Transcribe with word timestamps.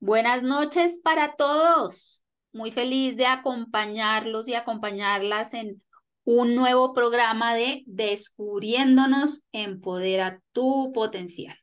Buenas 0.00 0.44
noches 0.44 1.00
para 1.02 1.34
todos. 1.34 2.22
Muy 2.52 2.70
feliz 2.70 3.16
de 3.16 3.26
acompañarlos 3.26 4.46
y 4.46 4.54
acompañarlas 4.54 5.54
en 5.54 5.82
un 6.22 6.54
nuevo 6.54 6.94
programa 6.94 7.56
de 7.56 7.82
Descubriéndonos, 7.86 9.44
empodera 9.50 10.40
tu 10.52 10.92
potencial. 10.92 11.58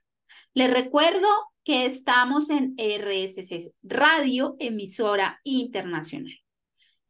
Les 0.54 0.70
recuerdo 0.70 1.30
que 1.64 1.86
estamos 1.86 2.50
en 2.50 2.76
RSC 2.78 3.74
Radio, 3.84 4.58
emisora 4.60 5.40
internacional. 5.46 6.38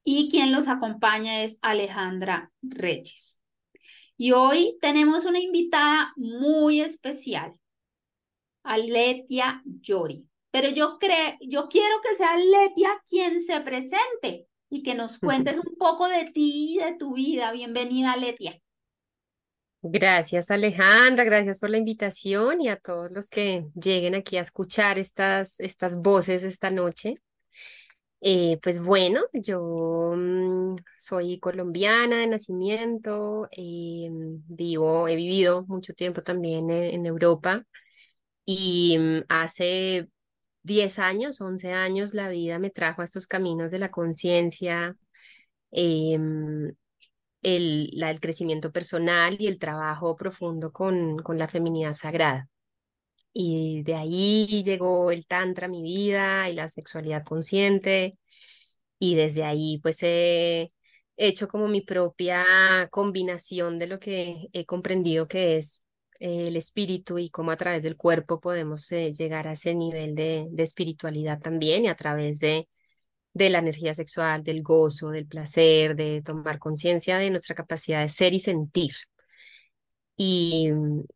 Y 0.03 0.29
quien 0.29 0.51
los 0.51 0.67
acompaña 0.67 1.41
es 1.41 1.57
Alejandra 1.63 2.51
Reyes. 2.61 3.41
Y 4.15 4.33
hoy 4.33 4.77
tenemos 4.79 5.25
una 5.25 5.39
invitada 5.39 6.13
muy 6.17 6.81
especial, 6.81 7.59
Aletia 8.61 9.63
Yori. 9.65 10.27
Pero 10.55 10.69
yo, 10.69 10.97
creo, 10.99 11.35
yo 11.41 11.67
quiero 11.67 11.97
que 12.01 12.15
sea 12.15 12.31
Aletia 12.31 13.03
quien 13.09 13.41
se 13.41 13.59
presente 13.59 14.47
y 14.69 14.83
que 14.83 14.95
nos 14.95 15.19
cuentes 15.19 15.57
un 15.57 15.75
poco 15.77 16.07
de 16.07 16.31
ti 16.31 16.75
y 16.75 16.77
de 16.77 16.95
tu 16.95 17.13
vida. 17.13 17.51
Bienvenida, 17.51 18.13
Aletia. 18.13 18.57
Gracias, 19.81 20.51
Alejandra. 20.51 21.25
Gracias 21.25 21.59
por 21.59 21.71
la 21.71 21.77
invitación 21.77 22.61
y 22.61 22.69
a 22.69 22.77
todos 22.77 23.11
los 23.11 23.29
que 23.29 23.65
lleguen 23.75 24.15
aquí 24.15 24.37
a 24.37 24.43
escuchar 24.43 24.97
estas, 24.97 25.59
estas 25.59 26.01
voces 26.01 26.45
esta 26.45 26.71
noche. 26.71 27.15
Eh, 28.21 28.57
pues 28.63 28.81
bueno, 28.81 29.23
yo 29.33 30.13
mm, 30.15 30.75
soy 30.97 31.37
colombiana 31.37 32.19
de 32.19 32.27
nacimiento, 32.27 33.49
eh, 33.51 34.07
vivo, 34.09 35.09
he 35.09 35.17
vivido 35.17 35.65
mucho 35.67 35.93
tiempo 35.93 36.23
también 36.23 36.69
en, 36.69 37.05
Europa 37.05 37.65
y 38.45 38.97
mm, 38.97 39.23
hace 39.27 40.07
10 40.65 40.99
años, 40.99 41.41
11 41.41 41.73
años, 41.73 42.13
la 42.15 42.29
vida 42.29 42.59
me 42.59 42.71
trajo 42.71 43.01
a 43.01 43.05
estos 43.05 43.27
caminos 43.27 43.71
de 43.71 43.79
la 43.79 43.91
conciencia, 43.91 44.97
em, 45.71 46.73
el, 47.43 47.89
el, 48.03 48.19
crecimiento 48.21 48.71
personal 48.71 49.37
y 49.39 49.47
el 49.47 49.59
trabajo 49.59 50.15
profundo 50.15 50.71
con, 50.73 51.17
con 51.19 51.37
la 51.39 51.47
feminidad 51.47 51.95
sagrada. 51.95 52.49
Y 53.33 53.83
de 53.83 53.95
ahí 53.95 54.63
llegó 54.63 55.11
el 55.11 55.27
tantra 55.27 55.67
a 55.67 55.69
mi 55.69 55.83
vida 55.83 56.49
y 56.49 56.53
la 56.55 56.67
sexualidad 56.69 57.23
consciente. 57.25 58.17
Y 58.99 59.15
desde 59.15 59.43
ahí 59.43 59.79
pues 59.83 59.99
he 60.03 60.71
hecho 61.17 61.47
como 61.47 61.67
mi 61.67 61.81
propia 61.81 62.89
combinación 62.91 63.79
de 63.79 63.87
lo 63.87 63.99
que 63.99 64.47
he 64.53 64.65
comprendido 64.65 65.27
que 65.27 65.57
es 65.57 65.84
el 66.19 66.55
espíritu 66.57 67.17
y 67.19 67.29
cómo 67.29 67.51
a 67.51 67.57
través 67.57 67.83
del 67.83 67.97
cuerpo 67.97 68.39
podemos 68.39 68.91
eh, 68.91 69.11
llegar 69.13 69.47
a 69.47 69.53
ese 69.53 69.75
nivel 69.75 70.15
de, 70.15 70.47
de, 70.51 70.63
espiritualidad 70.63 71.39
también 71.41 71.85
y 71.85 71.89
a 71.89 71.95
través 71.95 72.39
de, 72.39 72.69
de 73.33 73.49
la 73.49 73.59
energía 73.59 73.93
sexual, 73.95 74.43
del 74.43 74.63
gozo, 74.63 75.09
del 75.11 75.27
placer, 75.27 75.95
de 75.95 76.21
tomar 76.23 76.59
conciencia 76.59 77.17
de 77.17 77.29
nuestra 77.31 77.55
capacidad 77.55 78.01
de 78.01 78.09
ser 78.09 78.33
y 78.33 78.39
sentir. 78.39 78.93
Y, 80.17 80.69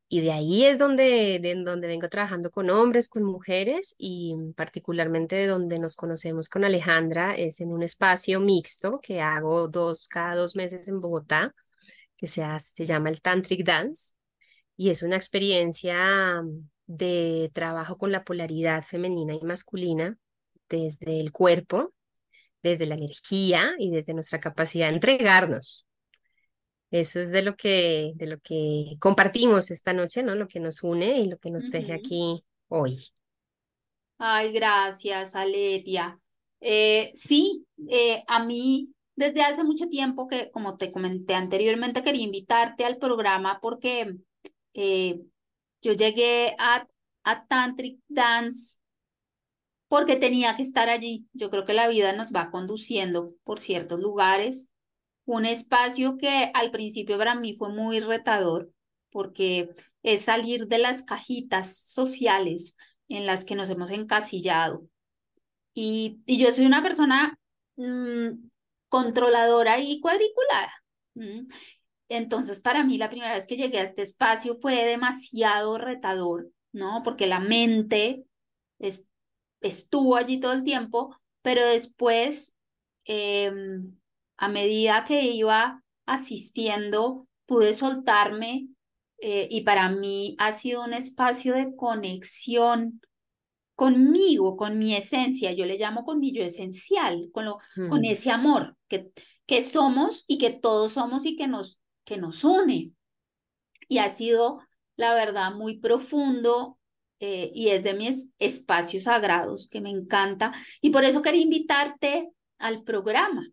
y 0.10 0.22
de 0.22 0.32
ahí 0.34 0.66
es 0.66 0.78
donde, 0.78 1.40
de, 1.42 1.56
donde 1.64 1.88
vengo 1.88 2.10
trabajando 2.10 2.52
con 2.52 2.70
hombres, 2.70 3.08
con 3.08 3.24
mujeres 3.24 3.96
y 3.98 4.36
particularmente 4.58 5.38
de 5.38 5.48
donde 5.48 5.80
nos 5.80 5.96
conocemos 5.96 6.50
con 6.50 6.66
Alejandra 6.66 7.34
es 7.36 7.62
en 7.62 7.72
un 7.72 7.82
espacio 7.84 8.42
mixto 8.42 9.00
que 9.02 9.22
hago 9.22 9.70
dos, 9.70 10.08
cada 10.10 10.36
dos 10.36 10.58
meses 10.58 10.90
en 10.90 11.00
Bogotá, 11.00 11.56
que 12.18 12.28
se, 12.28 12.44
se 12.60 12.86
llama 12.86 13.10
el 13.10 13.22
Tantric 13.22 13.64
Dance. 13.64 14.16
Y 14.80 14.92
es 14.92 15.04
una 15.04 15.18
experiencia 15.18 16.42
de 16.86 17.52
trabajo 17.54 17.98
con 17.98 18.14
la 18.14 18.24
polaridad 18.24 18.82
femenina 18.84 19.34
y 19.36 19.42
masculina 19.42 20.18
desde 20.70 21.20
el 21.20 21.34
cuerpo, 21.34 21.94
desde 22.64 22.86
la 22.86 22.96
energía 22.96 23.76
y 23.78 23.92
desde 23.92 24.14
nuestra 24.14 24.40
capacidad 24.40 24.88
de 24.88 24.94
entregarnos 24.94 25.86
eso 26.92 27.20
es 27.20 27.32
de 27.32 27.44
lo 27.44 27.56
que, 27.56 28.14
de 28.16 28.28
lo 28.28 28.40
que 28.40 28.96
compartimos 29.00 29.70
esta 29.70 29.94
noche, 29.94 30.24
¿no? 30.24 30.36
Lo 30.36 30.48
que 30.48 30.60
nos 30.60 30.84
une 30.84 31.20
y 31.20 31.28
lo 31.28 31.38
que 31.38 31.52
nos 31.52 31.70
teje 31.70 31.94
aquí 31.94 32.44
hoy. 32.68 32.98
Ay, 34.18 34.52
gracias, 34.52 35.36
Aletia. 35.36 36.20
Eh, 36.60 37.12
sí, 37.14 37.66
eh, 37.90 38.24
a 38.28 38.44
mí 38.44 38.90
desde 39.16 39.42
hace 39.42 39.64
mucho 39.64 39.88
tiempo 39.88 40.28
que, 40.28 40.50
como 40.52 40.78
te 40.78 40.92
comenté 40.92 41.36
anteriormente, 41.36 42.04
quería 42.04 42.24
invitarte 42.24 42.86
al 42.86 42.98
programa 42.98 43.60
porque 43.62 44.16
eh, 44.74 45.22
yo 45.82 45.94
llegué 45.94 46.56
a, 46.60 46.88
a 47.24 47.46
Tantric 47.48 48.00
Dance 48.08 48.80
porque 49.88 50.16
tenía 50.16 50.56
que 50.56 50.64
estar 50.64 50.90
allí. 50.90 51.28
Yo 51.34 51.50
creo 51.50 51.66
que 51.66 51.74
la 51.74 51.88
vida 51.88 52.14
nos 52.14 52.32
va 52.32 52.52
conduciendo 52.52 53.34
por 53.44 53.60
ciertos 53.60 54.00
lugares 54.00 54.70
un 55.26 55.46
espacio 55.46 56.18
que 56.18 56.52
al 56.54 56.72
principio 56.72 57.18
para 57.18 57.36
mí 57.36 57.54
fue 57.54 57.70
muy 57.70 58.00
retador 58.00 58.72
porque 59.12 59.70
es 60.04 60.24
salir 60.24 60.68
de 60.68 60.80
las 60.80 61.04
cajitas 61.04 61.78
sociales 61.78 62.76
en 63.08 63.26
las 63.26 63.46
que 63.46 63.56
nos 63.56 63.70
hemos 63.70 63.92
encasillado. 63.92 64.88
Y, 65.74 66.22
y 66.26 66.40
yo 66.40 66.52
soy 66.54 66.66
una 66.66 66.84
persona 66.84 67.40
mm, 67.78 68.30
controladora 68.90 69.80
y 69.80 70.00
cuadriculada. 70.00 70.74
Entonces, 72.10 72.60
para 72.60 72.84
mí 72.84 72.98
la 72.98 73.10
primera 73.10 73.36
vez 73.36 73.46
que 73.46 73.56
llegué 73.56 73.80
a 73.80 73.84
este 73.84 74.02
espacio 74.02 74.58
fue 74.60 74.84
demasiado 74.84 75.78
retador, 75.78 76.52
¿no? 76.72 77.02
Porque 77.04 77.28
la 77.28 77.40
mente 77.40 78.26
estuvo 79.62 80.16
allí 80.16 80.40
todo 80.40 80.54
el 80.54 80.64
tiempo, 80.64 81.16
pero 81.42 81.66
después 81.66 82.56
em, 83.06 83.96
a 84.38 84.50
medida 84.50 85.06
que 85.06 85.22
iba 85.22 85.84
asistiendo, 86.06 87.28
pude 87.46 87.74
soltarme 87.74 88.68
eh, 89.22 89.48
y 89.52 89.62
para 89.62 89.90
mí 89.90 90.36
ha 90.40 90.54
sido 90.54 90.84
un 90.84 90.94
espacio 90.94 91.54
de 91.54 91.76
conexión 91.76 93.02
conmigo, 93.76 94.58
con 94.58 94.78
mi 94.78 94.96
esencia, 94.96 95.54
yo 95.54 95.66
le 95.66 95.78
llamo 95.78 96.04
con 96.04 96.20
mi 96.20 96.34
yo 96.34 96.44
esencial, 96.44 97.30
con, 97.32 97.46
lo, 97.46 97.60
con 97.90 98.02
mm. 98.02 98.06
ese 98.06 98.30
amor 98.30 98.76
que, 98.90 99.12
que 99.46 99.64
somos 99.64 100.26
y 100.28 100.38
que 100.38 100.50
todos 100.50 100.94
somos 100.94 101.26
y 101.26 101.38
que 101.38 101.48
nos, 101.48 101.80
que 102.10 102.18
nos 102.18 102.44
une. 102.44 102.92
Y 103.88 104.00
ha 104.00 104.10
sido, 104.10 104.62
la 104.96 105.14
verdad, 105.14 105.54
muy 105.54 105.78
profundo 105.78 106.80
eh, 107.20 107.52
y 107.54 107.70
es 107.70 107.84
de 107.84 107.94
mis 107.94 108.34
espacios 108.40 109.04
sagrados 109.04 109.68
que 109.70 109.80
me 109.80 109.92
encanta. 109.92 110.52
Y 110.82 110.90
por 110.90 111.04
eso 111.04 111.22
quería 111.22 111.44
invitarte 111.44 112.32
al 112.58 112.84
programa, 112.84 113.46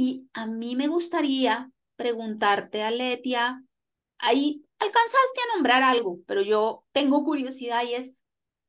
y 0.00 0.28
a 0.32 0.46
mí 0.46 0.76
me 0.76 0.86
gustaría 0.86 1.72
preguntarte, 1.96 2.84
Aletia, 2.84 3.64
ahí 4.18 4.64
alcanzaste 4.78 5.40
a 5.40 5.56
nombrar 5.56 5.82
algo, 5.82 6.20
pero 6.24 6.40
yo 6.40 6.84
tengo 6.92 7.24
curiosidad 7.24 7.82
y 7.82 7.94
es, 7.94 8.16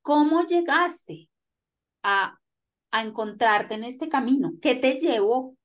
¿cómo 0.02 0.44
llegaste 0.48 1.30
a, 2.02 2.40
a 2.90 3.02
encontrarte 3.04 3.76
en 3.76 3.84
este 3.84 4.10
camino? 4.10 4.54
¿Qué 4.60 4.74
te 4.74 4.94
llevó 4.96 5.56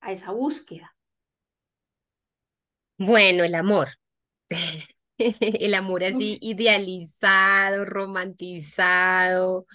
a 0.00 0.12
esa 0.12 0.30
búsqueda? 0.30 0.91
Bueno, 2.98 3.44
el 3.44 3.54
amor. 3.54 3.88
el 5.18 5.74
amor 5.74 6.04
así 6.04 6.38
idealizado, 6.40 7.84
romantizado, 7.84 9.66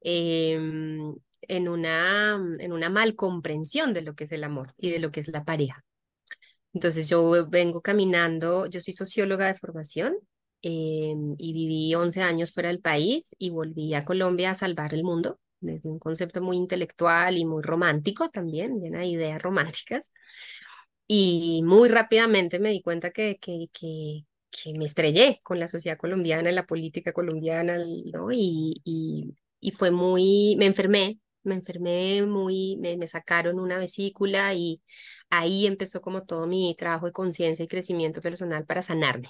em, 0.00 1.14
en 1.42 1.68
una, 1.68 2.34
en 2.60 2.72
una 2.72 2.90
mal 2.90 3.16
comprensión 3.16 3.94
de 3.94 4.02
lo 4.02 4.14
que 4.14 4.24
es 4.24 4.32
el 4.32 4.44
amor 4.44 4.74
y 4.78 4.90
de 4.90 4.98
lo 5.00 5.10
que 5.12 5.20
es 5.20 5.28
la 5.28 5.44
pareja. 5.44 5.84
Entonces 6.74 7.08
yo 7.08 7.48
vengo 7.48 7.80
caminando, 7.82 8.66
yo 8.66 8.80
soy 8.80 8.94
socióloga 8.94 9.46
de 9.46 9.54
formación 9.54 10.16
eh, 10.62 11.14
y 11.38 11.52
viví 11.52 11.94
11 11.94 12.22
años 12.22 12.52
fuera 12.52 12.68
del 12.68 12.80
país 12.80 13.34
y 13.38 13.50
volví 13.50 13.94
a 13.94 14.04
Colombia 14.04 14.50
a 14.52 14.54
salvar 14.54 14.94
el 14.94 15.04
mundo 15.04 15.40
desde 15.60 15.88
un 15.90 15.98
concepto 15.98 16.42
muy 16.42 16.56
intelectual 16.56 17.36
y 17.38 17.44
muy 17.46 17.62
romántico 17.62 18.28
también, 18.30 18.80
llena 18.80 19.00
de 19.00 19.06
ideas 19.06 19.42
románticas. 19.42 20.12
Y 21.08 21.62
muy 21.64 21.88
rápidamente 21.88 22.60
me 22.60 22.70
di 22.70 22.82
cuenta 22.82 23.10
que, 23.10 23.38
que, 23.40 23.68
que, 23.72 24.24
me 24.74 24.84
estrellé 24.84 25.40
con 25.42 25.58
la 25.58 25.68
sociedad 25.68 25.98
colombiana, 25.98 26.52
la 26.52 26.66
política 26.66 27.12
colombiana, 27.12 27.78
¿no? 28.12 28.30
Y, 28.32 28.80
y, 28.84 29.34
y 29.60 29.70
fue 29.72 29.90
muy, 29.90 30.56
me 30.58 30.66
enfermé 30.66 31.20
me 31.48 31.54
enfermé 31.56 32.24
muy, 32.26 32.76
me, 32.78 33.08
sacaron 33.08 33.58
una 33.60 33.78
vesícula 33.78 34.54
y 34.54 34.82
ahí 35.30 35.66
empezó 35.66 36.00
como 36.00 36.24
todo 36.24 36.46
mi 36.46 36.74
trabajo 36.76 37.06
de 37.06 37.12
conciencia 37.12 37.64
y 37.64 37.68
crecimiento 37.68 38.20
personal 38.20 38.64
para 38.66 38.82
sanarme. 38.82 39.28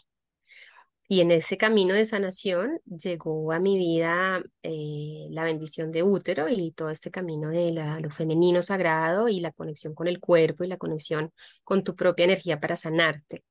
Y 1.11 1.23
en 1.23 1.31
ese 1.31 1.57
camino 1.57 1.95
de 1.95 2.05
sanación 2.05 2.81
llegó 2.85 3.53
a 3.53 3.61
mi 3.61 3.79
vida 3.79 4.43
eh, 4.63 5.29
la 5.31 5.43
bendición 5.45 5.91
de 5.91 6.03
útero 6.03 6.49
y 6.51 6.73
todo 6.73 6.91
este 6.91 7.11
camino 7.11 7.49
de 7.49 7.73
la, 7.73 7.99
lo 8.01 8.11
femenino 8.11 8.63
sagrado 8.63 9.29
y 9.29 9.41
la 9.41 9.53
conexión 9.53 9.95
con 9.95 10.07
el 10.07 10.21
cuerpo 10.21 10.65
y 10.65 10.69
la 10.69 10.77
conexión 10.77 11.33
con 11.65 11.83
tu 11.83 11.97
propia 11.97 12.25
energía 12.25 12.61
para 12.61 12.77
sanarte 12.77 13.43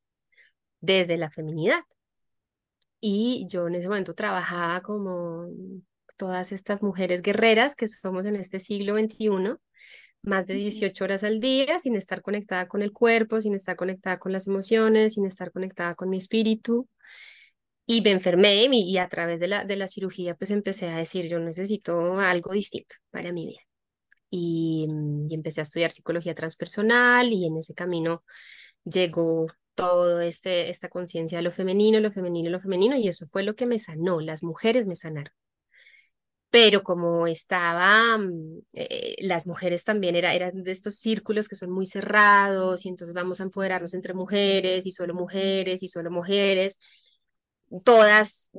desde 0.81 1.17
la 1.17 1.31
feminidad. 1.31 1.83
Y 2.99 3.45
yo 3.49 3.67
en 3.67 3.75
ese 3.75 3.87
momento 3.87 4.13
trabajaba 4.13 4.81
como 4.81 5.47
todas 6.17 6.51
estas 6.51 6.81
mujeres 6.83 7.21
guerreras 7.21 7.75
que 7.75 7.87
somos 7.87 8.25
en 8.25 8.35
este 8.35 8.59
siglo 8.59 8.97
XXI, 8.97 9.55
más 10.23 10.47
de 10.47 10.55
18 10.55 11.03
horas 11.03 11.23
al 11.23 11.39
día, 11.39 11.79
sin 11.79 11.95
estar 11.95 12.21
conectada 12.21 12.67
con 12.67 12.81
el 12.81 12.91
cuerpo, 12.91 13.39
sin 13.41 13.55
estar 13.55 13.75
conectada 13.75 14.19
con 14.19 14.31
las 14.31 14.47
emociones, 14.47 15.13
sin 15.13 15.25
estar 15.25 15.51
conectada 15.51 15.95
con 15.95 16.09
mi 16.09 16.17
espíritu. 16.17 16.87
Y 17.87 18.01
me 18.01 18.11
enfermé 18.11 18.65
y, 18.71 18.97
a 18.99 19.07
través 19.09 19.39
de 19.39 19.47
la, 19.47 19.65
de 19.65 19.77
la 19.77 19.87
cirugía 19.87 20.35
pues 20.35 20.51
empecé 20.51 20.87
a 20.89 20.97
decir, 20.97 21.27
yo 21.29 21.39
necesito 21.39 22.19
algo 22.19 22.51
distinto 22.53 22.95
para 23.11 23.31
mi 23.31 23.47
vida. 23.47 23.59
Y, 24.29 24.87
y 25.29 25.33
empecé 25.35 25.61
a 25.61 25.63
estudiar 25.63 25.91
psicología 25.91 26.35
transpersonal 26.35 27.31
y 27.33 27.45
en 27.47 27.57
ese 27.57 27.73
camino 27.73 28.23
llegó 28.85 29.47
todo 29.77 30.21
este, 30.21 30.69
esta 30.71 30.89
conciencia 30.89 31.37
de 31.39 31.43
lo 31.43 31.51
femenino, 31.51 31.99
lo 32.01 32.11
femenino, 32.11 32.49
lo 32.49 32.59
femenino, 32.59 32.97
y 32.97 33.07
eso 33.09 33.27
fue 33.31 33.43
lo 33.43 33.55
que 33.55 33.67
me 33.67 33.79
sanó, 33.79 34.19
las 34.21 34.43
mujeres 34.43 34.87
me 34.87 34.95
sanaron. 34.95 35.33
Pero 36.49 36.81
como 36.83 37.27
estaba, 37.27 38.17
mm, 38.17 38.61
eh, 38.73 39.15
las 39.19 39.45
mujeres 39.45 39.83
también 39.83 40.15
era, 40.15 40.33
eran 40.33 40.63
de 40.63 40.71
estos 40.71 40.95
círculos 40.97 41.47
que 41.49 41.55
son 41.55 41.71
muy 41.71 41.85
cerrados, 41.85 42.85
y 42.85 42.89
entonces 42.89 43.13
vamos 43.13 43.39
a 43.39 43.43
empoderarnos 43.43 43.93
entre 43.93 44.13
mujeres, 44.13 44.85
y 44.85 44.91
solo 44.91 45.13
mujeres, 45.13 45.83
y 45.83 45.87
solo 45.89 46.09
mujeres, 46.09 46.79
todas 47.85 48.51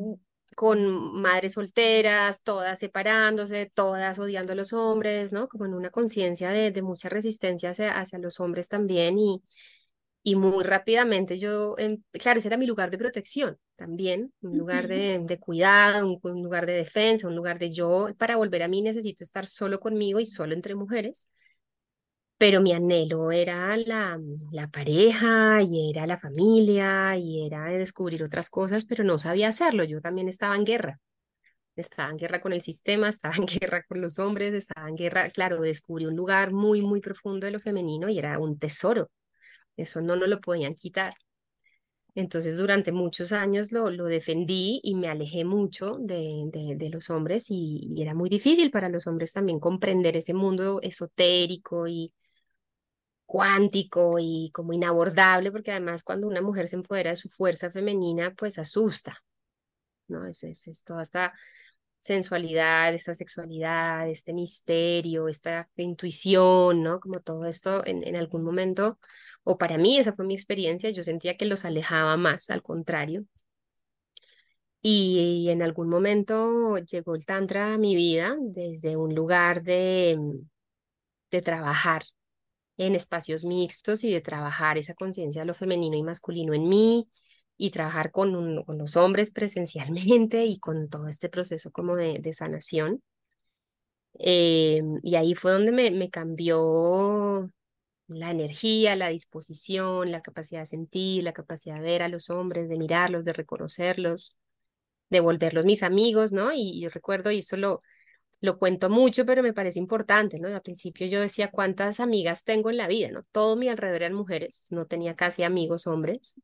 con 0.56 1.20
madres 1.20 1.52
solteras, 1.54 2.42
todas 2.42 2.78
separándose, 2.80 3.70
todas 3.72 4.18
odiando 4.18 4.52
a 4.54 4.56
los 4.56 4.72
hombres, 4.72 5.32
¿no? 5.32 5.48
Como 5.48 5.66
en 5.66 5.74
una 5.74 5.90
conciencia 5.90 6.50
de, 6.50 6.72
de, 6.72 6.82
mucha 6.82 7.08
resistencia 7.08 7.70
hacia, 7.70 7.98
hacia 7.98 8.18
los 8.18 8.40
hombres 8.40 8.68
también, 8.68 9.18
y, 9.18 9.42
y 10.22 10.36
muy 10.36 10.64
rápidamente 10.64 11.38
yo, 11.38 11.74
claro, 12.12 12.38
ese 12.38 12.48
era 12.48 12.56
mi 12.56 12.66
lugar 12.66 12.90
de 12.90 12.98
protección 12.98 13.58
también, 13.76 14.32
un 14.42 14.58
lugar 14.58 14.88
de, 14.88 15.20
de 15.20 15.38
cuidado, 15.38 16.06
un, 16.06 16.42
lugar 16.42 16.66
de 16.66 16.72
defensa, 16.74 17.28
un 17.28 17.36
lugar 17.36 17.58
de 17.58 17.70
yo, 17.72 18.08
para 18.18 18.36
volver 18.36 18.62
a 18.62 18.68
mí 18.68 18.82
necesito 18.82 19.24
estar 19.24 19.46
solo 19.46 19.80
conmigo 19.80 20.20
y 20.20 20.26
solo 20.26 20.54
entre 20.54 20.74
mujeres. 20.74 21.28
Pero 22.38 22.60
mi 22.62 22.72
anhelo 22.72 23.32
era 23.32 23.76
la, 23.76 24.18
la 24.52 24.68
pareja 24.68 25.60
y 25.62 25.90
era 25.90 26.06
la 26.06 26.18
familia 26.18 27.16
y 27.16 27.46
era 27.46 27.64
descubrir 27.66 28.22
otras 28.22 28.48
cosas, 28.50 28.84
pero 28.84 29.04
no 29.04 29.18
sabía 29.18 29.48
hacerlo. 29.48 29.84
Yo 29.84 30.00
también 30.00 30.28
estaba 30.28 30.56
en 30.56 30.64
guerra. 30.64 31.00
Estaba 31.76 32.10
en 32.10 32.18
guerra 32.18 32.40
con 32.40 32.52
el 32.52 32.60
sistema, 32.62 33.08
estaba 33.10 33.36
en 33.36 33.46
guerra 33.46 33.82
con 33.84 34.00
los 34.00 34.18
hombres, 34.18 34.54
estaba 34.54 34.88
en 34.88 34.96
guerra, 34.96 35.30
claro, 35.30 35.60
descubrí 35.60 36.06
un 36.06 36.16
lugar 36.16 36.52
muy, 36.52 36.82
muy 36.82 37.00
profundo 37.00 37.46
de 37.46 37.52
lo 37.52 37.60
femenino 37.60 38.08
y 38.08 38.18
era 38.18 38.38
un 38.38 38.58
tesoro 38.58 39.10
eso 39.78 40.00
no 40.02 40.16
nos 40.16 40.28
lo 40.28 40.40
podían 40.40 40.74
quitar. 40.74 41.14
Entonces, 42.14 42.56
durante 42.56 42.90
muchos 42.90 43.32
años 43.32 43.70
lo, 43.70 43.90
lo 43.90 44.06
defendí 44.06 44.80
y 44.82 44.96
me 44.96 45.08
alejé 45.08 45.44
mucho 45.44 45.98
de, 46.00 46.50
de, 46.76 46.90
los 46.90 47.10
hombres 47.10 47.46
y, 47.48 48.02
era 48.02 48.12
muy 48.14 48.28
difícil 48.28 48.70
para 48.72 48.88
los 48.88 49.06
hombres 49.06 49.32
también 49.32 49.60
comprender 49.60 50.16
ese 50.16 50.34
mundo 50.34 50.80
esotérico 50.82 51.86
y 51.86 52.12
cuántico 53.28 54.18
y 54.18 54.50
como 54.54 54.72
inabordable, 54.72 55.52
porque 55.52 55.70
además 55.72 56.02
cuando 56.02 56.26
una 56.26 56.40
mujer 56.42 56.68
se 56.68 56.76
empodera 56.76 57.10
de 57.10 57.16
su 57.16 57.28
fuerza 57.28 57.70
femenina, 57.70 58.34
pues 58.34 58.58
asusta, 58.58 59.22
¿no? 60.08 60.26
Es, 60.26 60.44
es, 60.44 60.84
toda 60.84 61.02
esta 61.02 61.34
sensualidad, 61.98 62.94
esta 62.94 63.14
sexualidad, 63.14 64.08
este 64.08 64.32
misterio, 64.32 65.28
esta 65.28 65.68
intuición, 65.76 66.82
¿no? 66.82 67.00
Como 67.00 67.20
todo 67.20 67.44
esto 67.46 67.84
en, 67.86 68.02
en 68.06 68.16
algún 68.16 68.42
momento 68.44 68.98
o 69.44 69.58
para 69.58 69.78
mí 69.78 69.98
esa 69.98 70.12
fue 70.14 70.26
mi 70.26 70.34
experiencia, 70.34 70.90
yo 70.90 71.02
sentía 71.04 71.36
que 71.36 71.46
los 71.46 71.64
alejaba 71.64 72.16
más, 72.16 72.50
al 72.50 72.62
contrario. 72.62 73.26
Y, 74.80 75.48
en 75.50 75.62
algún 75.62 75.88
momento 75.88 76.78
llegó 76.78 77.14
el 77.14 77.26
tantra 77.26 77.74
a 77.74 77.78
mi 77.78 77.94
vida 77.96 78.36
desde 78.40 78.96
un 78.96 79.14
lugar 79.14 79.62
de, 79.62 80.18
de 81.30 81.42
trabajar 81.42 82.02
en 82.78 82.94
espacios 82.94 83.44
mixtos 83.44 84.04
y 84.04 84.12
de 84.12 84.20
trabajar 84.22 84.78
esa 84.78 84.94
conciencia 84.94 85.42
de 85.42 85.46
lo 85.46 85.54
femenino 85.54 85.96
y 85.96 86.02
masculino 86.02 86.54
en 86.54 86.68
mí 86.68 87.08
y 87.58 87.70
trabajar 87.70 88.12
con, 88.12 88.64
los 88.66 88.96
hombres 88.96 89.30
presencialmente 89.30 90.46
y 90.46 90.58
con 90.58 90.88
todo 90.88 91.08
este 91.08 91.28
proceso 91.28 91.72
como 91.72 91.96
de, 91.96 92.32
sanación. 92.32 93.02
Eh, 94.20 94.82
y 95.02 95.16
ahí 95.16 95.34
fue 95.34 95.52
donde 95.52 95.72
me, 95.72 96.10
cambió 96.10 97.50
la 98.08 98.30
energía, 98.30 98.96
la 98.96 99.08
disposición, 99.08 100.12
la 100.12 100.22
capacidad 100.22 100.60
de 100.60 100.66
sentir, 100.66 101.24
la 101.24 101.32
capacidad 101.32 101.76
de 101.76 101.82
ver 101.82 102.02
a 102.02 102.08
los 102.08 102.30
hombres, 102.30 102.68
de 102.68 102.78
mirarlos, 102.78 103.24
de 103.24 103.32
reconocerlos, 103.32 104.36
de 105.10 105.20
volverlos 105.20 105.64
mis 105.64 105.82
amigos, 105.82 106.32
¿no? 106.32 106.52
Y 106.52 106.80
yo 106.80 106.90
recuerdo, 106.90 107.30
y 107.32 107.42
lo, 107.52 107.82
lo 108.40 108.58
cuento 108.58 108.88
mucho, 108.88 109.26
pero 109.26 109.42
me 109.42 109.52
parece 109.52 109.78
importante, 109.78 110.38
¿no? 110.38 110.48
Al 110.48 110.62
principio 110.62 111.06
yo 111.06 111.20
decía 111.20 111.50
cuántas 111.50 111.98
amigas 111.98 112.44
tengo 112.44 112.70
en 112.70 112.76
la 112.76 112.86
vida, 112.86 113.10
¿no? 113.10 113.24
Todo 113.32 113.56
mi 113.56 113.68
alrededor 113.68 114.02
eran 114.02 114.14
mujeres, 114.14 114.66
no 114.70 114.86
tenía 114.86 115.16
casi 115.16 115.42
amigos 115.42 115.86
hombres. 115.86 116.34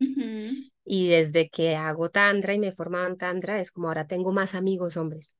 Y 0.84 1.08
desde 1.08 1.48
que 1.48 1.76
hago 1.76 2.10
tantra 2.10 2.54
y 2.54 2.58
me 2.58 2.68
he 2.68 2.72
formado 2.72 3.06
en 3.06 3.16
tantra, 3.16 3.60
es 3.60 3.70
como 3.70 3.88
ahora 3.88 4.06
tengo 4.06 4.32
más 4.32 4.54
amigos 4.54 4.96
hombres 4.96 5.36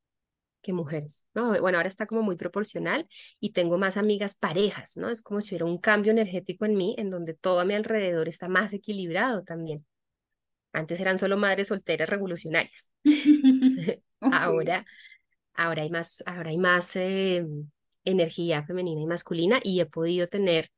que 0.62 0.72
mujeres, 0.72 1.26
¿no? 1.34 1.60
Bueno, 1.60 1.78
ahora 1.78 1.88
está 1.88 2.06
como 2.06 2.22
muy 2.22 2.36
proporcional 2.36 3.06
y 3.38 3.52
tengo 3.52 3.76
más 3.76 3.96
amigas 3.96 4.34
parejas, 4.34 4.96
¿no? 4.96 5.08
Es 5.08 5.22
como 5.22 5.42
si 5.42 5.50
hubiera 5.50 5.66
un 5.66 5.78
cambio 5.78 6.12
energético 6.12 6.64
en 6.64 6.76
mí, 6.76 6.94
en 6.98 7.10
donde 7.10 7.34
todo 7.34 7.60
a 7.60 7.64
mi 7.64 7.74
alrededor 7.74 8.28
está 8.28 8.48
más 8.48 8.72
equilibrado 8.72 9.42
también. 9.42 9.84
Antes 10.72 11.00
eran 11.00 11.18
solo 11.18 11.36
madres 11.36 11.68
solteras 11.68 12.08
revolucionarias. 12.08 12.92
ahora, 14.32 14.86
ahora 15.54 15.82
hay 15.82 15.90
más, 15.90 16.22
ahora 16.26 16.50
hay 16.50 16.58
más 16.58 16.96
eh, 16.96 17.46
energía 18.04 18.64
femenina 18.64 19.00
y 19.00 19.06
masculina 19.06 19.60
y 19.62 19.80
he 19.80 19.86
podido 19.86 20.28
tener, 20.28 20.70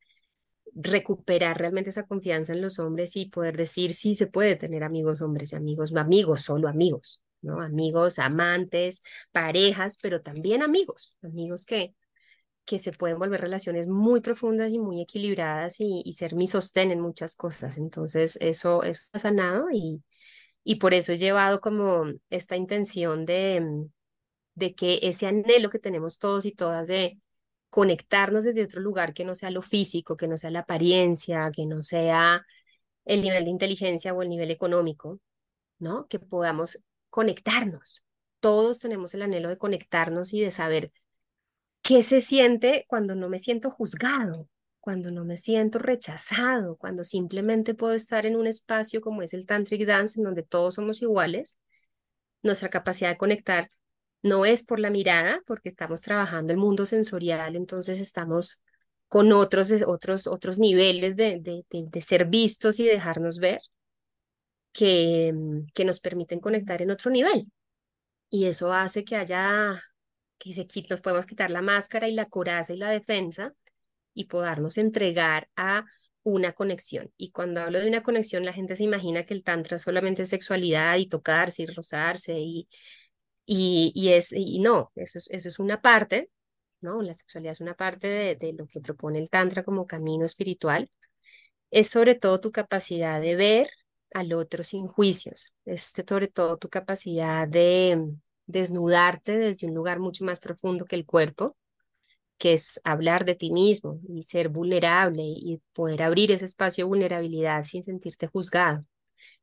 recuperar 0.74 1.58
realmente 1.58 1.90
esa 1.90 2.06
confianza 2.06 2.52
en 2.52 2.62
los 2.62 2.78
hombres 2.78 3.16
y 3.16 3.26
poder 3.26 3.56
decir, 3.56 3.94
sí, 3.94 4.14
se 4.14 4.26
puede 4.26 4.56
tener 4.56 4.84
amigos 4.84 5.22
hombres 5.22 5.52
y 5.52 5.56
amigos, 5.56 5.92
no 5.92 6.00
amigos, 6.00 6.42
solo 6.42 6.68
amigos. 6.68 7.22
¿no? 7.42 7.60
Amigos, 7.60 8.18
amantes, 8.18 9.02
parejas, 9.32 9.98
pero 10.02 10.20
también 10.22 10.62
amigos, 10.62 11.16
amigos 11.22 11.64
que, 11.64 11.94
que 12.64 12.78
se 12.78 12.92
pueden 12.92 13.18
volver 13.18 13.40
relaciones 13.40 13.86
muy 13.86 14.20
profundas 14.20 14.72
y 14.72 14.78
muy 14.78 15.00
equilibradas 15.00 15.76
y, 15.78 16.12
ser 16.12 16.34
mi 16.34 16.46
sostén 16.48 16.90
en 16.90 17.00
muchas 17.00 17.36
cosas. 17.36 17.78
Entonces, 17.78 18.36
eso, 18.40 18.82
eso 18.82 19.02
ha 19.12 19.18
sanado 19.18 19.68
y, 19.72 20.02
y 20.64 20.76
por 20.76 20.94
eso 20.94 21.12
he 21.12 21.16
llevado 21.16 21.60
como 21.60 22.04
esta 22.30 22.56
intención 22.56 23.24
de, 23.24 23.88
de 24.56 24.74
que 24.74 25.00
ese 25.02 25.26
anhelo 25.28 25.70
que 25.70 25.78
tenemos 25.78 26.18
todos 26.18 26.46
y 26.46 26.52
todas 26.52 26.88
de 26.88 27.20
conectarnos 27.70 28.44
desde 28.44 28.64
otro 28.64 28.80
lugar 28.82 29.14
que 29.14 29.24
no 29.24 29.34
sea 29.36 29.50
lo 29.50 29.62
físico, 29.62 30.16
que 30.16 30.28
no 30.28 30.38
sea 30.38 30.50
la 30.50 30.60
apariencia, 30.60 31.50
que 31.54 31.66
no 31.66 31.82
sea 31.82 32.44
el 33.04 33.22
nivel 33.22 33.44
de 33.44 33.50
inteligencia 33.50 34.14
o 34.14 34.22
el 34.22 34.28
nivel 34.30 34.50
económico, 34.50 35.20
¿no? 35.78 36.06
Que 36.08 36.18
podamos 36.18 36.78
conectarnos. 37.10 38.04
Todos 38.40 38.80
tenemos 38.80 39.14
el 39.14 39.22
anhelo 39.22 39.48
de 39.48 39.58
conectarnos 39.58 40.32
y 40.32 40.40
de 40.40 40.50
saber 40.50 40.92
qué 41.82 42.02
se 42.02 42.20
siente 42.20 42.84
cuando 42.88 43.14
no 43.14 43.28
me 43.28 43.38
siento 43.38 43.70
juzgado, 43.70 44.48
cuando 44.80 45.10
no 45.10 45.24
me 45.24 45.36
siento 45.36 45.78
rechazado, 45.78 46.76
cuando 46.76 47.04
simplemente 47.04 47.74
puedo 47.74 47.94
estar 47.94 48.26
en 48.26 48.36
un 48.36 48.46
espacio 48.46 49.00
como 49.00 49.22
es 49.22 49.34
el 49.34 49.46
Tantric 49.46 49.86
Dance, 49.86 50.18
en 50.20 50.24
donde 50.24 50.42
todos 50.42 50.76
somos 50.76 51.02
iguales. 51.02 51.58
Nuestra 52.42 52.68
capacidad 52.70 53.10
de 53.10 53.18
conectar 53.18 53.70
no 54.26 54.44
es 54.46 54.64
por 54.64 54.80
la 54.80 54.90
mirada, 54.90 55.42
porque 55.46 55.68
estamos 55.68 56.02
trabajando 56.02 56.52
el 56.52 56.58
mundo 56.58 56.86
sensorial, 56.86 57.56
entonces 57.56 58.00
estamos 58.00 58.62
con 59.08 59.32
otros, 59.32 59.72
otros, 59.86 60.26
otros 60.26 60.58
niveles 60.58 61.16
de, 61.16 61.40
de, 61.40 62.02
ser 62.02 62.26
vistos 62.26 62.80
y 62.80 62.84
dejarnos 62.84 63.38
ver, 63.38 63.60
que, 64.72 65.32
mm, 65.34 65.66
que 65.74 65.84
nos 65.84 66.00
permiten 66.00 66.40
conectar 66.40 66.82
en 66.82 66.90
otro 66.90 67.10
nivel. 67.10 67.50
Y 68.30 68.46
eso 68.46 68.72
hace 68.72 69.04
que 69.04 69.16
haya, 69.16 69.80
que 70.38 70.52
se, 70.52 70.66
nos 70.90 71.00
podemos 71.00 71.26
quitar 71.26 71.50
la 71.50 71.62
máscara 71.62 72.08
y 72.08 72.14
la 72.14 72.26
coraza 72.26 72.72
y 72.74 72.78
la 72.78 72.90
defensa 72.90 73.54
y 74.14 74.26
podernos 74.26 74.78
entregar 74.78 75.48
a 75.56 75.84
una 76.22 76.52
conexión. 76.52 77.12
Y 77.16 77.30
cuando 77.30 77.60
hablo 77.60 77.80
de 77.80 77.88
una 77.88 78.02
conexión, 78.02 78.44
la 78.44 78.52
gente 78.52 78.74
se 78.76 78.84
imagina 78.84 79.24
que 79.24 79.34
el 79.34 79.44
tantra 79.44 79.78
solamente 79.78 80.22
es 80.22 80.30
sexualidad 80.30 80.96
y 80.98 81.08
tocarse 81.08 81.62
y 81.62 81.66
rozarse 81.66 82.38
y, 82.38 82.68
y, 83.46 83.92
y 83.94 84.10
es, 84.10 84.32
y 84.32 84.60
no, 84.60 84.92
eso 84.96 85.18
es, 85.18 85.30
eso 85.30 85.48
es 85.48 85.58
una 85.58 85.80
parte, 85.80 86.30
¿no? 86.80 87.02
La 87.02 87.14
sexualidad 87.14 87.52
es 87.52 87.60
una 87.60 87.74
parte 87.74 88.08
de, 88.08 88.36
de 88.36 88.52
lo 88.54 88.66
que 88.66 88.80
propone 88.80 89.18
el 89.20 89.30
tantra 89.30 89.64
como 89.64 89.86
camino 89.86 90.26
espiritual. 90.26 90.90
Es 91.70 91.90
sobre 91.90 92.14
todo 92.14 92.40
tu 92.40 92.52
capacidad 92.52 93.20
de 93.20 93.36
ver 93.36 93.68
al 94.14 94.32
otro 94.34 94.64
sin 94.64 94.86
juicios. 94.88 95.54
Es 95.64 95.82
sobre 95.82 96.28
todo 96.28 96.58
tu 96.58 96.68
capacidad 96.68 97.48
de 97.48 98.16
desnudarte 98.46 99.36
desde 99.38 99.66
un 99.66 99.74
lugar 99.74 99.98
mucho 100.00 100.24
más 100.24 100.40
profundo 100.40 100.84
que 100.84 100.96
el 100.96 101.06
cuerpo, 101.06 101.56
que 102.38 102.52
es 102.54 102.80
hablar 102.84 103.24
de 103.24 103.34
ti 103.34 103.52
mismo 103.52 104.00
y 104.08 104.22
ser 104.22 104.48
vulnerable 104.50 105.22
y 105.24 105.62
poder 105.72 106.02
abrir 106.02 106.32
ese 106.32 106.44
espacio 106.44 106.84
de 106.84 106.88
vulnerabilidad 106.88 107.64
sin 107.64 107.82
sentirte 107.82 108.26
juzgado. 108.26 108.80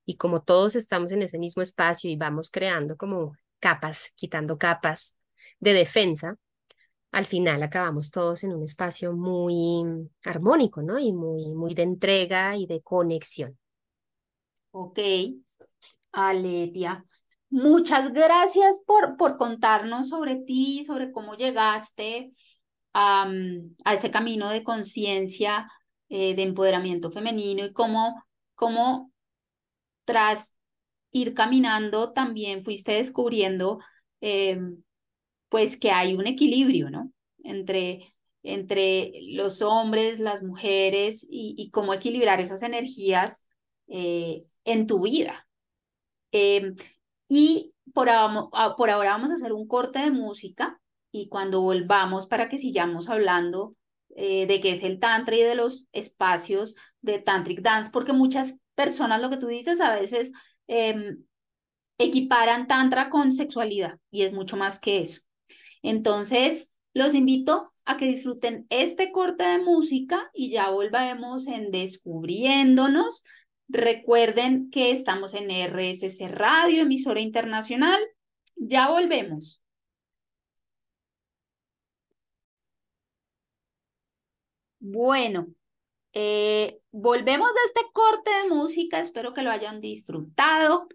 Y 0.05 0.17
como 0.17 0.41
todos 0.43 0.75
estamos 0.75 1.11
en 1.11 1.21
ese 1.23 1.39
mismo 1.39 1.63
espacio 1.63 2.09
y 2.11 2.15
vamos 2.17 2.51
creando 2.51 2.97
como 2.97 3.35
capas, 3.63 4.11
quitando 4.15 4.57
capas, 4.57 5.17
de 5.61 5.71
defensa, 5.71 6.35
al 7.13 7.25
final 7.25 7.63
acabamos 7.63 8.11
todos 8.11 8.43
en 8.43 8.51
un 8.51 8.61
espacio 8.61 9.13
muy 9.13 10.09
armónico, 10.25 10.81
¿no? 10.81 10.99
Y 10.99 11.13
muy, 11.13 11.55
muy 11.55 11.73
de 11.73 11.83
entrega 11.83 12.57
y 12.57 12.65
de 12.65 12.81
conexión. 12.81 13.57
Ok, 14.71 14.99
Aletia. 16.11 17.05
Muchas 17.49 18.11
gracias 18.11 18.81
por, 18.85 19.15
por 19.15 19.37
contarnos 19.37 20.09
sobre 20.09 20.35
ti, 20.35 20.83
sobre 20.83 21.13
cómo 21.13 21.35
llegaste 21.35 22.33
a, 22.93 23.31
a 23.85 23.93
ese 23.93 24.11
camino 24.11 24.49
de 24.49 24.63
conciencia, 24.63 25.69
eh, 26.09 26.35
de 26.35 26.43
empoderamiento 26.43 27.11
femenino 27.11 27.63
y 27.63 27.71
cómo, 27.71 28.21
cómo 28.55 29.13
tras 30.03 30.57
ir 31.13 31.33
caminando 31.33 32.11
también 32.11 32.63
fuiste 32.63 32.93
descubriendo 32.93 33.79
eh, 34.19 34.59
pues 35.47 35.77
que 35.77 35.91
hay 35.91 36.15
un 36.15 36.27
equilibrio, 36.27 36.89
¿no? 36.89 37.11
Entre, 37.43 38.13
entre 38.41 39.13
los 39.33 39.61
hombres, 39.61 40.19
las 40.19 40.43
mujeres 40.43 41.25
y, 41.29 41.69
cómo 41.71 41.93
equilibrar 41.93 42.41
esas 42.41 42.63
energías 42.63 43.47
eh, 43.87 44.43
en 44.65 44.87
tu 44.87 45.03
vida. 45.03 45.47
Em, 46.31 46.75
y 47.29 47.73
por, 47.93 48.09
ah, 48.09 48.75
por 48.75 48.89
ahora 48.89 49.11
vamos 49.11 49.31
a 49.31 49.35
hacer 49.35 49.53
un 49.53 49.67
corte 49.67 49.99
de 49.99 50.11
música 50.11 50.81
y 51.11 51.29
cuando 51.29 51.61
volvamos 51.61 52.25
para 52.25 52.49
que 52.49 52.57
sigamos 52.57 53.07
hablando 53.09 53.75
eh, 54.15 54.47
de 54.47 54.61
qué 54.61 54.71
es 54.71 54.83
el 54.83 54.99
tantra 54.99 55.35
y 55.35 55.41
de 55.41 55.55
los 55.55 55.87
espacios 55.91 56.75
de 57.01 57.19
tantric 57.19 57.61
dance, 57.61 57.91
porque 57.91 58.13
muchas 58.13 58.59
personas, 58.75 59.21
lo 59.21 59.29
que 59.29 59.37
tú 59.37 59.47
dices, 59.47 59.81
a 59.81 59.93
veces 59.93 60.31
em, 60.67 61.23
equiparan 61.97 62.67
tantra 62.67 63.09
con 63.09 63.33
sexualidad 63.33 63.99
y 64.11 64.23
es 64.23 64.33
mucho 64.33 64.57
más 64.57 64.79
que 64.79 65.01
eso. 65.01 65.21
Entonces, 65.81 66.73
los 66.93 67.13
invito 67.15 67.71
a 67.85 67.97
que 67.97 68.05
disfruten 68.05 68.65
este 68.69 69.11
corte 69.11 69.43
de 69.43 69.59
música 69.59 70.29
y 70.33 70.51
ya 70.51 70.69
volvemos 70.69 71.47
en 71.47 71.71
Descubriéndonos. 71.71 73.23
Recuerden 73.67 74.69
que 74.71 74.91
estamos 74.91 75.33
en 75.33 75.49
RSC 75.51 76.27
Radio, 76.29 76.83
emisora 76.83 77.19
internacional. 77.21 77.99
Ya 78.55 78.89
volvemos. 78.89 79.61
Bueno, 84.79 85.47
eh, 86.13 86.79
volvemos 86.93 87.49
de 87.51 87.59
este 87.65 87.91
corte 87.91 88.31
de 88.31 88.49
música, 88.49 88.99
espero 88.99 89.33
que 89.33 89.41
lo 89.41 89.51
hayan 89.51 89.81
disfrutado. 89.81 90.87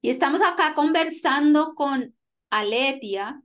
Y 0.00 0.10
estamos 0.10 0.40
acá 0.42 0.74
conversando 0.74 1.74
con 1.74 2.16
Aletia. 2.50 3.40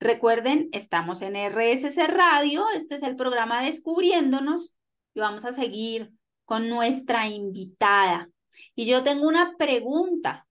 Recuerden, 0.00 0.68
estamos 0.72 1.22
en 1.22 1.36
RSC 1.36 2.06
Radio, 2.08 2.66
este 2.74 2.96
es 2.96 3.02
el 3.02 3.16
programa 3.16 3.62
Descubriéndonos 3.62 4.74
y 5.14 5.20
vamos 5.20 5.44
a 5.44 5.52
seguir 5.52 6.12
con 6.44 6.68
nuestra 6.68 7.28
invitada. 7.28 8.30
Y 8.74 8.86
yo 8.86 9.04
tengo 9.04 9.28
una 9.28 9.56
pregunta, 9.58 10.46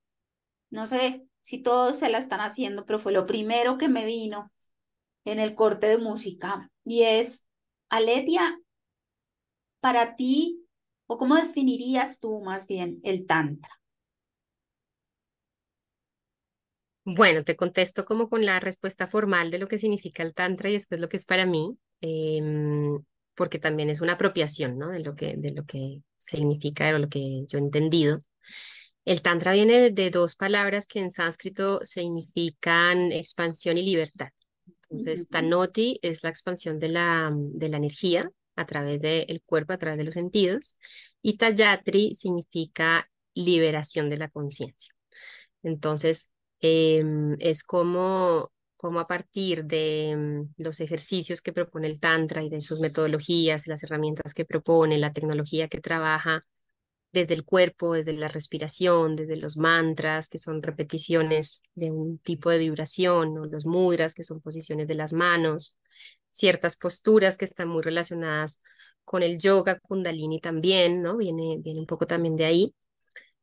no 0.69 0.85
sé 0.85 1.25
si 1.41 1.57
todos 1.57 1.97
se 1.97 2.09
la 2.09 2.19
están 2.19 2.41
haciendo, 2.41 2.85
pero 2.85 2.99
fue 2.99 3.11
lo 3.11 3.25
primero 3.25 3.77
que 3.77 3.87
me 3.87 4.05
vino 4.05 4.51
en 5.25 5.39
el 5.39 5.55
corte 5.55 5.87
de 5.87 5.97
música 5.97 6.69
y 6.85 7.03
es, 7.03 7.47
Aletia, 7.89 8.59
para 9.79 10.15
ti, 10.15 10.67
o 11.07 11.17
cómo 11.17 11.35
definirías 11.35 12.19
tú 12.19 12.41
más 12.41 12.67
bien 12.67 12.99
el 13.03 13.25
Tantra? 13.25 13.71
Bueno, 17.05 17.45
te 17.45 17.55
contesto 17.55 18.03
como 18.03 18.27
con 18.29 18.45
la 18.45 18.59
respuesta 18.59 19.07
formal 19.07 19.49
de 19.49 19.59
lo 19.59 19.69
que 19.69 19.77
significa 19.77 20.23
el 20.23 20.33
Tantra 20.33 20.69
y 20.69 20.73
después 20.73 20.99
lo 20.99 21.07
que 21.07 21.15
es 21.15 21.23
para 21.23 21.45
mí, 21.45 21.77
em, 22.01 23.01
porque 23.33 23.59
también 23.59 23.89
es 23.89 24.01
una 24.01 24.13
apropiación, 24.13 24.77
¿no? 24.77 24.89
De 24.89 24.99
lo 24.99 25.15
que, 25.15 25.35
de 25.37 25.51
lo 25.53 25.63
que 25.63 26.01
significa 26.17 26.93
o 26.93 26.99
lo 26.99 27.07
que 27.07 27.45
yo 27.47 27.59
he 27.59 27.61
entendido. 27.61 28.19
El 29.05 29.21
Tantra 29.21 29.53
viene 29.53 29.91
de 29.91 30.09
dos 30.09 30.35
palabras 30.35 30.85
que 30.85 30.99
en 30.99 31.11
sánscrito 31.11 31.79
significan 31.85 33.13
expansión 33.13 33.77
y 33.77 33.83
libertad. 33.83 34.29
Entonces, 34.89 35.29
Tanoti 35.29 35.99
es 36.01 36.23
la 36.23 36.29
expansión 36.29 36.75
de 36.75 36.89
la, 36.89 37.31
de 37.33 37.69
la 37.69 37.77
energía 37.77 38.29
a 38.57 38.65
través 38.65 39.01
del 39.01 39.41
cuerpo, 39.45 39.73
a 39.73 39.77
través 39.77 39.97
de 39.97 40.03
los 40.05 40.15
sentidos, 40.15 40.77
y 41.21 41.37
Tayatri 41.37 42.15
significa 42.15 43.09
liberación 43.33 44.09
de 44.09 44.17
la 44.17 44.29
conciencia. 44.29 44.93
Entonces, 45.63 46.31
em, 46.61 47.35
es 47.39 47.63
como, 47.63 48.51
como 48.77 48.99
a 48.99 49.07
partir 49.07 49.65
de 49.65 50.09
em, 50.09 50.53
los 50.57 50.79
ejercicios 50.81 51.41
que 51.41 51.53
propone 51.53 51.87
el 51.87 51.99
Tantra 51.99 52.43
y 52.43 52.49
de 52.49 52.61
sus 52.61 52.79
metodologías, 52.79 53.67
las 53.67 53.83
herramientas 53.83 54.33
que 54.33 54.45
propone, 54.45 54.97
la 54.97 55.13
tecnología 55.13 55.67
que 55.67 55.81
trabaja 55.81 56.45
desde 57.11 57.33
el 57.35 57.45
cuerpo, 57.45 57.93
desde 57.93 58.13
la 58.13 58.27
respiración, 58.27 59.15
desde 59.15 59.37
los 59.37 59.57
mantras, 59.57 60.29
que 60.29 60.37
son 60.39 60.61
repeticiones 60.63 61.61
de 61.75 61.91
un 61.91 62.19
tipo 62.19 62.49
de 62.49 62.59
vibración, 62.59 63.37
o 63.37 63.45
los 63.45 63.65
mudras, 63.65 64.13
que 64.13 64.23
son 64.23 64.41
posiciones 64.41 64.87
de 64.87 64.95
las 64.95 65.13
manos, 65.13 65.77
ciertas 66.31 66.77
posturas 66.77 67.37
que 67.37 67.45
están 67.45 67.69
muy 67.69 67.81
relacionadas 67.81 68.61
con 69.03 69.23
el 69.23 69.37
yoga, 69.39 69.79
kundalini 69.79 70.39
también, 70.41 71.01
¿no? 71.01 71.17
Viene, 71.17 71.57
viene 71.59 71.79
un 71.79 71.87
poco 71.87 72.07
también 72.07 72.35
de 72.35 72.45
ahí. 72.45 72.75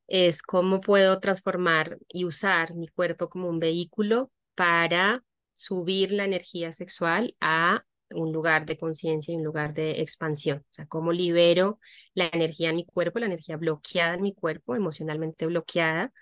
Es 0.07 0.43
cómo 0.43 0.81
puedo 0.81 1.19
transformar 1.21 1.99
y 2.09 2.25
usar 2.25 2.75
mi 2.75 2.89
cuerpo 2.89 3.29
como 3.29 3.49
un 3.49 3.59
vehículo 3.59 4.31
para 4.55 5.25
subir 5.57 6.13
la 6.13 6.25
energía 6.25 6.73
sexual 6.73 7.35
a 7.41 7.85
un 8.11 8.33
lugar 8.33 8.67
de 8.67 8.77
conciencia 8.77 9.33
y 9.33 9.37
un 9.39 9.45
lugar 9.45 9.75
de 9.75 10.03
expansión. 10.03 10.59
O 10.59 10.75
sea, 10.75 10.87
cómo 10.87 11.13
libero 11.13 11.81
la 12.15 12.29
energía 12.33 12.71
en 12.71 12.77
mi 12.77 12.85
cuerpo, 12.85 13.19
la 13.19 13.27
energía 13.27 13.57
bloqueada 13.57 14.15
en 14.15 14.23
mi 14.23 14.35
cuerpo, 14.35 14.77
emocionalmente 14.77 15.47
bloqueada, 15.47 16.13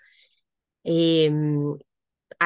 em, 0.83 1.77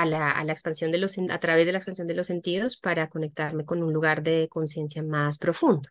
a 0.01 0.05
la, 0.05 0.31
a 0.31 0.43
la 0.45 0.51
expansión 0.53 0.91
de 0.91 0.99
los, 0.99 1.17
a 1.17 1.39
través 1.39 1.65
de 1.65 1.71
la 1.71 1.79
expansión 1.79 2.07
de 2.07 2.13
los 2.13 2.27
sentidos 2.27 2.77
para 2.77 3.09
conectarme 3.09 3.65
con 3.65 3.81
un 3.81 3.93
lugar 3.93 4.21
de 4.21 4.47
conciencia 4.49 5.03
más 5.03 5.37
profundo. 5.37 5.89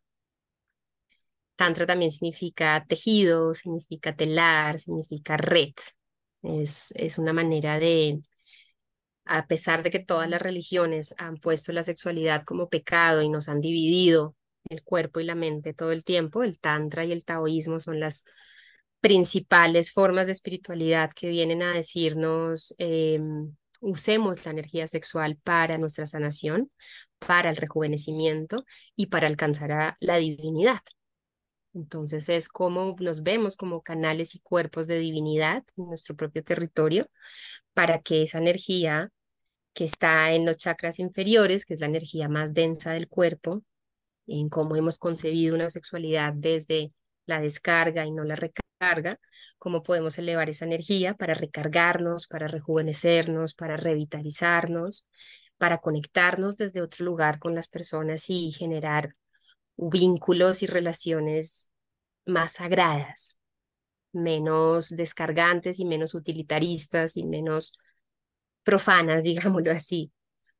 Tantra 1.56 1.86
también 1.86 2.10
significa 2.10 2.84
tejido, 2.86 3.54
significa 3.54 4.14
telar, 4.14 4.78
significa 4.78 5.36
red. 5.36 5.72
Es, 6.42 6.92
es 6.96 7.18
una 7.18 7.32
manera 7.32 7.78
de, 7.78 8.20
a 9.24 9.46
pesar 9.46 9.82
de 9.82 9.90
que 9.90 9.98
todas 9.98 10.28
las 10.30 10.40
religiones 10.40 11.14
han 11.18 11.38
puesto 11.38 11.72
la 11.72 11.82
sexualidad 11.82 12.44
como 12.44 12.68
pecado 12.68 13.22
y 13.22 13.28
nos 13.28 13.48
han 13.48 13.60
dividido 13.60 14.36
el 14.68 14.82
cuerpo 14.84 15.20
y 15.20 15.24
la 15.24 15.34
mente 15.34 15.74
todo 15.74 15.92
el 15.92 16.04
tiempo, 16.04 16.44
el 16.44 16.60
tantra 16.60 17.04
y 17.04 17.12
el 17.12 17.24
taoísmo 17.24 17.80
son 17.80 17.98
las 18.00 18.24
principales 19.00 19.92
formas 19.92 20.26
de 20.26 20.32
espiritualidad 20.32 21.10
que 21.14 21.28
vienen 21.28 21.62
a 21.62 21.72
decirnos 21.72 22.74
em, 22.78 23.54
usemos 23.80 24.44
la 24.44 24.52
energía 24.52 24.86
sexual 24.86 25.36
para 25.42 25.78
nuestra 25.78 26.06
sanación, 26.06 26.70
para 27.18 27.50
el 27.50 27.56
rejuvenecimiento 27.56 28.64
y 28.94 29.06
para 29.06 29.26
alcanzar 29.26 29.72
a 29.72 29.96
la 30.00 30.16
divinidad. 30.16 30.80
Entonces 31.74 32.28
es 32.28 32.48
como 32.48 32.96
nos 33.00 33.22
vemos 33.22 33.56
como 33.56 33.82
canales 33.82 34.34
y 34.34 34.40
cuerpos 34.40 34.86
de 34.86 34.98
divinidad 34.98 35.62
en 35.76 35.88
nuestro 35.88 36.16
propio 36.16 36.42
territorio 36.42 37.06
para 37.74 38.00
que 38.00 38.22
esa 38.22 38.38
energía 38.38 39.10
que 39.74 39.84
está 39.84 40.32
en 40.32 40.46
los 40.46 40.56
chakras 40.56 40.98
inferiores, 40.98 41.66
que 41.66 41.74
es 41.74 41.80
la 41.80 41.86
energía 41.86 42.30
más 42.30 42.54
densa 42.54 42.92
del 42.92 43.08
cuerpo, 43.08 43.62
en 44.26 44.48
cómo 44.48 44.74
hemos 44.74 44.98
concebido 44.98 45.54
una 45.54 45.68
sexualidad 45.68 46.32
desde 46.34 46.92
la 47.26 47.40
descarga 47.40 48.06
y 48.06 48.12
no 48.12 48.24
la 48.24 48.36
recarga, 48.36 49.20
cómo 49.58 49.82
podemos 49.82 50.18
elevar 50.18 50.50
esa 50.50 50.64
energía 50.64 51.14
para 51.14 51.34
recargarnos, 51.34 52.26
para 52.26 52.48
rejuvenecernos, 52.48 53.54
para 53.54 53.76
revitalizarnos, 53.76 55.06
para 55.58 55.78
conectarnos 55.78 56.56
desde 56.56 56.82
otro 56.82 57.04
lugar 57.04 57.38
con 57.38 57.54
las 57.54 57.68
personas 57.68 58.28
y 58.30 58.52
generar 58.52 59.14
vínculos 59.76 60.62
y 60.62 60.66
relaciones 60.66 61.70
más 62.26 62.54
sagradas, 62.54 63.38
menos 64.12 64.90
descargantes 64.90 65.78
y 65.80 65.84
menos 65.84 66.14
utilitaristas 66.14 67.16
y 67.16 67.24
menos 67.24 67.78
profanas, 68.64 69.22
digámoslo 69.24 69.72
así, 69.72 70.12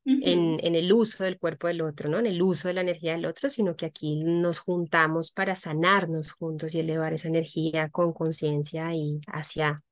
en, 0.06 0.60
en, 0.62 0.76
el 0.76 0.92
uso 0.92 1.25
del 1.25 1.36
cuerpo 1.36 1.66
del 1.66 1.82
otro, 1.82 2.08
¿no? 2.08 2.20
En 2.20 2.26
el 2.26 2.40
uso 2.40 2.68
de 2.68 2.75
la 2.75 2.82
energía 2.82 3.12
del 3.12 3.26
otro, 3.26 3.48
sino 3.48 3.75
que 3.75 3.86
aquí 3.86 4.22
nos 4.22 4.60
juntamos 4.60 5.32
para 5.32 5.56
sanarnos 5.56 6.30
juntos 6.30 6.75
y 6.75 6.80
elevar 6.80 7.12
esa 7.12 7.26
energía 7.26 7.88
con 7.90 8.12
conciencia 8.12 8.94
y 8.94 9.18
hacia, 9.26 9.82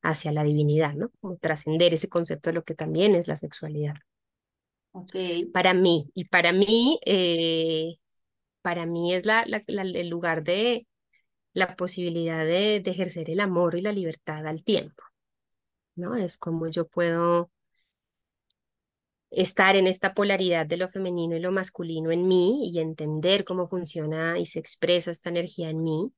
hacia 0.00 0.32
la 0.32 0.42
divinidad, 0.42 0.94
¿no? 0.94 1.10
Como 1.20 1.36
trascender 1.36 1.92
ese 1.92 2.08
concepto 2.08 2.48
de 2.48 2.54
lo 2.54 2.64
que 2.64 2.74
también 2.74 3.14
es 3.14 3.28
la 3.28 3.36
sexualidad. 3.36 3.94
Okay. 4.92 5.44
Para 5.44 5.74
mí, 5.74 6.10
y 6.14 6.24
para 6.24 6.52
mí, 6.52 6.98
eh, 7.04 7.96
para 8.62 8.86
mí 8.86 9.14
es 9.14 9.26
la, 9.26 9.44
el 9.66 10.08
lugar 10.08 10.44
de 10.44 10.86
la 11.52 11.76
posibilidad 11.76 12.44
de, 12.46 12.80
de 12.80 12.90
ejercer 12.90 13.28
el 13.28 13.40
amor 13.40 13.74
y 13.74 13.82
la 13.82 13.92
libertad 13.92 14.46
al 14.46 14.64
tiempo, 14.64 15.02
¿no? 15.94 16.16
Es 16.16 16.38
como 16.38 16.68
yo 16.68 16.88
puedo 16.88 17.51
estar 19.32 19.76
en 19.76 19.86
esta 19.86 20.14
polaridad 20.14 20.66
de 20.66 20.76
lo 20.76 20.88
femenino 20.88 21.36
y 21.36 21.40
lo 21.40 21.52
masculino 21.52 22.10
en 22.10 22.28
mí 22.28 22.70
y 22.70 22.80
entender 22.80 23.44
cómo 23.44 23.68
funciona 23.68 24.38
y 24.38 24.46
se 24.46 24.58
expresa 24.60 25.10
esta 25.10 25.30
energía 25.30 25.70
en 25.70 25.82
mí 25.82 26.12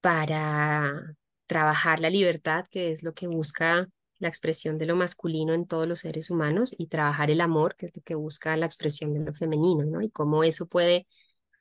para 0.00 1.16
trabajar 1.46 2.00
la 2.00 2.10
libertad, 2.10 2.66
que 2.70 2.90
es 2.90 3.02
lo 3.02 3.14
que 3.14 3.28
busca 3.28 3.88
la 4.18 4.28
expresión 4.28 4.78
de 4.78 4.86
lo 4.86 4.96
masculino 4.96 5.52
en 5.54 5.66
todos 5.66 5.86
los 5.88 6.00
seres 6.00 6.30
humanos, 6.30 6.74
y 6.78 6.86
trabajar 6.86 7.30
el 7.30 7.40
amor, 7.40 7.76
que 7.76 7.86
es 7.86 7.96
lo 7.96 8.02
que 8.02 8.14
busca 8.14 8.56
la 8.56 8.66
expresión 8.66 9.12
de 9.14 9.20
lo 9.20 9.32
femenino, 9.34 9.84
¿no? 9.84 10.00
Y 10.00 10.10
cómo 10.10 10.44
eso 10.44 10.66
puede 10.66 11.06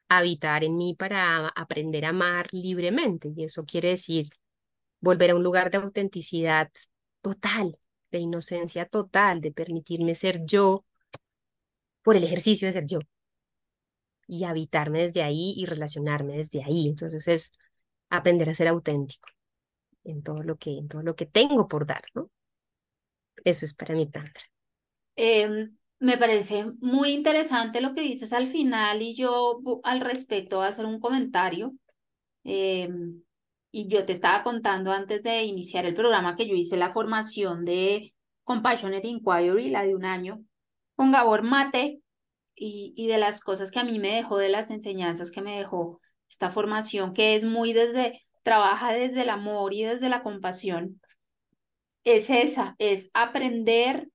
habitar 0.10 0.64
en 0.64 0.78
mí 0.78 0.96
para 0.98 1.48
aprender 1.50 2.06
a 2.06 2.10
amar 2.10 2.48
libremente. 2.52 3.32
Y 3.36 3.44
eso 3.46 3.66
quiere 3.66 3.90
decir 3.90 4.30
volver 5.00 5.32
a 5.32 5.36
un 5.36 5.44
lugar 5.44 5.72
de 5.72 5.78
autenticidad 5.80 6.72
total, 7.22 7.78
de 8.12 8.20
inocencia 8.20 8.86
total, 8.86 9.41
de 9.41 9.51
permitirme 9.51 10.15
ser 10.15 10.46
yo 10.46 10.86
por 12.03 12.18
el 12.18 12.24
ejercicio 12.24 12.68
de 12.68 12.72
ser 12.72 12.86
yo 12.86 13.00
y 14.27 14.46
habitarme 14.46 15.00
desde 15.01 15.24
ahí 15.24 15.53
y 15.58 15.65
relacionarme 15.65 16.38
desde 16.38 16.63
ahí. 16.63 16.88
Entonces 16.88 17.27
es 17.27 17.53
aprender 18.10 18.50
a 18.50 18.56
ser 18.56 18.68
auténtico 18.68 19.30
en 20.03 20.24
todo 20.24 20.44
lo 20.44 20.58
que, 20.58 20.77
en 20.77 20.88
todo 20.88 21.03
lo 21.03 21.15
que 21.15 21.25
tengo 21.25 21.68
por 21.68 21.86
dar, 21.86 22.03
¿no? 22.13 22.30
Eso 23.44 23.65
es 23.65 23.74
para 23.74 23.96
mí 23.96 24.06
Tantra. 24.08 24.44
Em, 25.15 25.75
me 26.00 26.18
parece 26.18 26.65
muy 26.80 27.12
interesante 27.12 27.82
lo 27.82 27.94
que 27.94 28.01
dices 28.01 28.34
al 28.34 28.48
final 28.48 29.01
y 29.01 29.15
yo 29.15 29.62
al 29.84 30.01
respecto 30.01 30.58
voy 30.58 30.65
a 30.65 30.70
hacer 30.70 30.86
un 30.86 31.00
comentario. 31.00 31.74
Em, 32.44 33.22
y 33.72 33.88
yo 33.88 34.06
te 34.06 34.13
estaba 34.13 34.44
contando 34.44 34.92
antes 34.92 35.24
de 35.24 35.44
iniciar 35.44 35.86
el 35.86 35.96
programa 35.96 36.36
que 36.36 36.48
yo 36.48 36.56
hice 36.56 36.78
la 36.78 36.92
formación 36.94 37.66
de 37.66 38.13
Compassionate 38.44 39.08
Inquiry, 39.08 39.70
la 39.70 39.84
de 39.84 39.96
un 39.96 40.06
año, 40.06 40.44
con 40.96 41.12
Gabor 41.12 41.44
Mate, 41.44 42.01
y, 42.54 42.94
y 42.96 43.08
de 43.08 43.18
las 43.18 43.42
cosas 43.42 43.72
que 43.72 43.80
a 43.80 43.84
mí 43.84 43.98
me 43.98 44.16
dejó, 44.16 44.38
de 44.38 44.50
las 44.50 44.72
enseñanzas 44.72 45.32
que 45.32 45.42
me 45.42 45.58
dejó 45.58 46.01
esta 46.30 46.51
formación, 46.51 47.13
que 47.13 47.36
es 47.36 47.44
muy 47.44 47.74
desde, 47.74 48.22
trabaja 48.44 48.94
desde 48.94 49.22
el 49.22 49.30
amor 49.30 49.74
y 49.74 49.84
desde 49.84 50.10
la 50.10 50.22
compasión, 50.22 51.01
es 52.04 52.30
esa, 52.30 52.75
es 52.80 53.10
aprender 53.13 54.10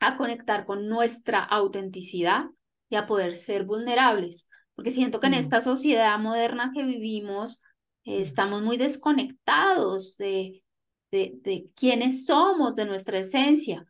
a 0.00 0.16
conectar 0.16 0.66
con 0.66 0.88
nuestra 0.88 1.40
autenticidad 1.40 2.46
y 2.88 2.96
a 2.96 3.06
poder 3.06 3.36
ser 3.36 3.64
vulnerables, 3.64 4.48
porque 4.74 4.90
siento 4.90 5.20
que 5.20 5.26
en 5.26 5.34
esta 5.34 5.60
sociedad 5.60 6.18
moderna 6.18 6.70
que 6.74 6.82
vivimos, 6.82 7.62
estamos 8.06 8.62
muy 8.62 8.76
desconectados 8.78 10.16
de, 10.16 10.62
de, 11.10 11.34
de 11.42 11.68
quiénes 11.74 12.24
somos, 12.24 12.76
de 12.76 12.86
nuestra 12.86 13.18
esencia. 13.18 13.86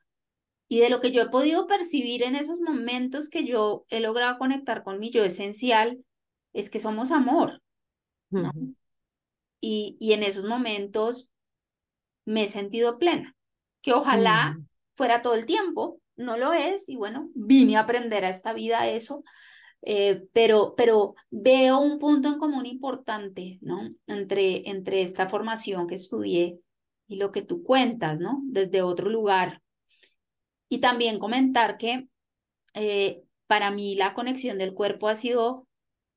Y 0.68 0.80
de 0.80 0.90
lo 0.90 1.00
que 1.00 1.12
yo 1.12 1.22
he 1.22 1.28
podido 1.28 1.68
percibir 1.68 2.24
en 2.24 2.34
esos 2.34 2.60
momentos 2.60 3.28
que 3.28 3.44
yo 3.44 3.84
he 3.88 4.00
logrado 4.00 4.38
conectar 4.38 4.82
con 4.82 4.98
mi 4.98 5.10
yo 5.10 5.22
esencial, 5.22 6.04
es 6.52 6.70
que 6.70 6.80
somos 6.80 7.12
amor. 7.12 7.62
y, 9.60 9.96
y 10.00 10.12
en 10.12 10.22
esos 10.22 10.44
momentos 10.44 11.30
me 12.24 12.44
he 12.44 12.48
sentido 12.48 12.98
plena, 12.98 13.36
que 13.82 13.92
ojalá 13.92 14.58
fuera 14.94 15.22
todo 15.22 15.34
el 15.34 15.46
tiempo, 15.46 16.00
no 16.16 16.36
lo 16.36 16.52
es, 16.52 16.88
y 16.88 16.96
bueno, 16.96 17.30
vine 17.34 17.76
a 17.76 17.80
aprender 17.80 18.24
a 18.24 18.30
esta 18.30 18.52
vida 18.52 18.88
eso, 18.88 19.22
eh, 19.82 20.26
pero, 20.32 20.74
pero 20.76 21.14
veo 21.30 21.78
un 21.78 21.98
punto 21.98 22.28
en 22.28 22.38
común 22.38 22.66
importante, 22.66 23.58
¿no? 23.62 23.94
Entre, 24.06 24.68
entre 24.68 25.02
esta 25.02 25.28
formación 25.28 25.86
que 25.86 25.94
estudié 25.94 26.58
y 27.06 27.16
lo 27.16 27.32
que 27.32 27.42
tú 27.42 27.62
cuentas, 27.62 28.20
¿no? 28.20 28.40
Desde 28.46 28.82
otro 28.82 29.10
lugar. 29.10 29.62
Y 30.68 30.78
también 30.78 31.18
comentar 31.18 31.78
que 31.78 32.08
eh, 32.74 33.22
para 33.46 33.70
mí 33.70 33.94
la 33.94 34.14
conexión 34.14 34.58
del 34.58 34.74
cuerpo 34.74 35.08
ha 35.08 35.14
sido 35.16 35.66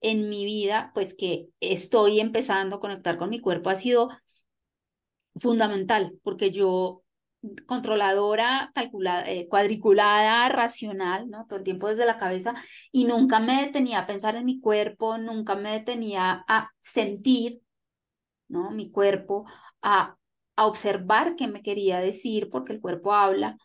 en 0.01 0.29
mi 0.29 0.45
vida, 0.45 0.91
pues 0.93 1.13
que 1.13 1.49
estoy 1.60 2.19
empezando 2.19 2.77
a 2.77 2.79
conectar 2.79 3.17
con 3.17 3.29
mi 3.29 3.39
cuerpo, 3.39 3.69
ha 3.69 3.75
sido 3.75 4.10
fundamental, 5.36 6.17
porque 6.23 6.51
yo 6.51 7.03
controladora, 7.65 8.71
calculada, 8.75 9.30
eh, 9.30 9.47
cuadriculada, 9.47 10.49
racional, 10.49 11.30
¿no? 11.30 11.45
Todo 11.47 11.60
el 11.60 11.65
tiempo 11.65 11.88
desde 11.88 12.06
la 12.06 12.17
cabeza 12.17 12.56
y 12.91 13.06
nunca 13.06 13.39
me 13.39 13.65
detenía 13.65 13.99
a 13.99 14.08
pensar 14.08 14.36
en 14.36 14.45
mi 14.45 14.60
cuerpo, 14.60 15.17
nunca 15.17 15.56
me 15.56 15.71
detenía 15.71 16.43
a 16.47 16.71
sentir, 16.80 17.62
¿no? 18.47 18.71
Mi 18.71 18.91
cuerpo, 18.91 19.45
a, 19.82 20.17
a 20.56 20.65
observar 20.65 21.36
qué 21.36 21.47
me 21.47 21.62
quería 21.62 21.99
decir, 21.99 22.49
porque 22.49 22.73
el 22.73 22.82
cuerpo 22.82 23.13
habla. 23.13 23.58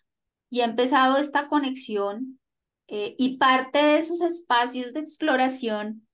Y 0.50 0.60
he 0.60 0.64
empezado 0.64 1.16
esta 1.18 1.48
conexión 1.48 2.38
eh, 2.86 3.16
y 3.18 3.38
parte 3.38 3.78
de 3.78 3.98
esos 3.98 4.20
espacios 4.20 4.92
de 4.92 5.00
exploración, 5.00 6.06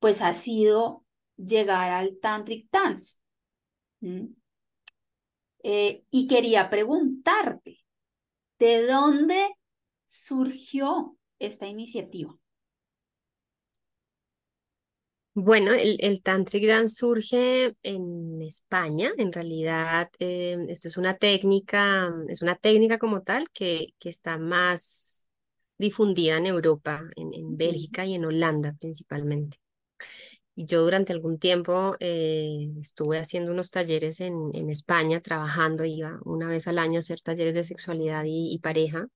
pues 0.00 0.22
ha 0.22 0.32
sido 0.32 1.04
llegar 1.36 1.90
al 1.90 2.18
Tantric 2.20 2.68
Dance. 2.72 3.18
Eh, 5.62 6.04
y 6.10 6.26
quería 6.26 6.70
preguntarte, 6.70 7.78
¿de 8.58 8.86
dónde 8.86 9.54
surgió 10.06 11.16
esta 11.38 11.66
iniciativa? 11.66 12.36
Bueno, 15.34 15.72
el, 15.72 15.96
el, 16.00 16.22
Tantric 16.22 16.66
Dance 16.66 16.96
surge 16.96 17.74
en 17.82 18.42
España. 18.42 19.10
En 19.16 19.32
realidad, 19.32 20.10
eh, 20.18 20.56
esto 20.68 20.88
es 20.88 20.96
una 20.96 21.16
técnica, 21.16 22.12
es 22.28 22.42
una 22.42 22.56
técnica 22.56 22.98
como 22.98 23.22
tal 23.22 23.48
que, 23.50 23.94
que 23.98 24.08
está 24.08 24.38
más 24.38 25.30
difundida 25.78 26.36
en 26.36 26.46
Europa, 26.46 27.02
en, 27.16 27.32
en 27.32 27.56
Bélgica 27.56 28.04
y 28.04 28.14
en 28.14 28.24
Holanda 28.24 28.76
principalmente. 28.78 29.58
Y 30.54 30.66
yo 30.66 30.82
durante 30.82 31.12
algún 31.12 31.38
tiempo 31.38 31.96
eh, 32.00 32.72
estuve 32.78 33.18
haciendo 33.18 33.52
unos 33.52 33.70
talleres 33.70 34.20
en, 34.20 34.50
en, 34.54 34.68
España, 34.68 35.20
trabajando, 35.20 35.84
iba 35.84 36.18
una 36.24 36.48
vez 36.48 36.68
al 36.68 36.78
año 36.78 36.96
a 36.96 36.98
hacer 36.98 37.20
talleres 37.20 37.54
de 37.54 37.64
sexualidad 37.64 38.24
y, 38.26 38.58
pareja 38.58 39.06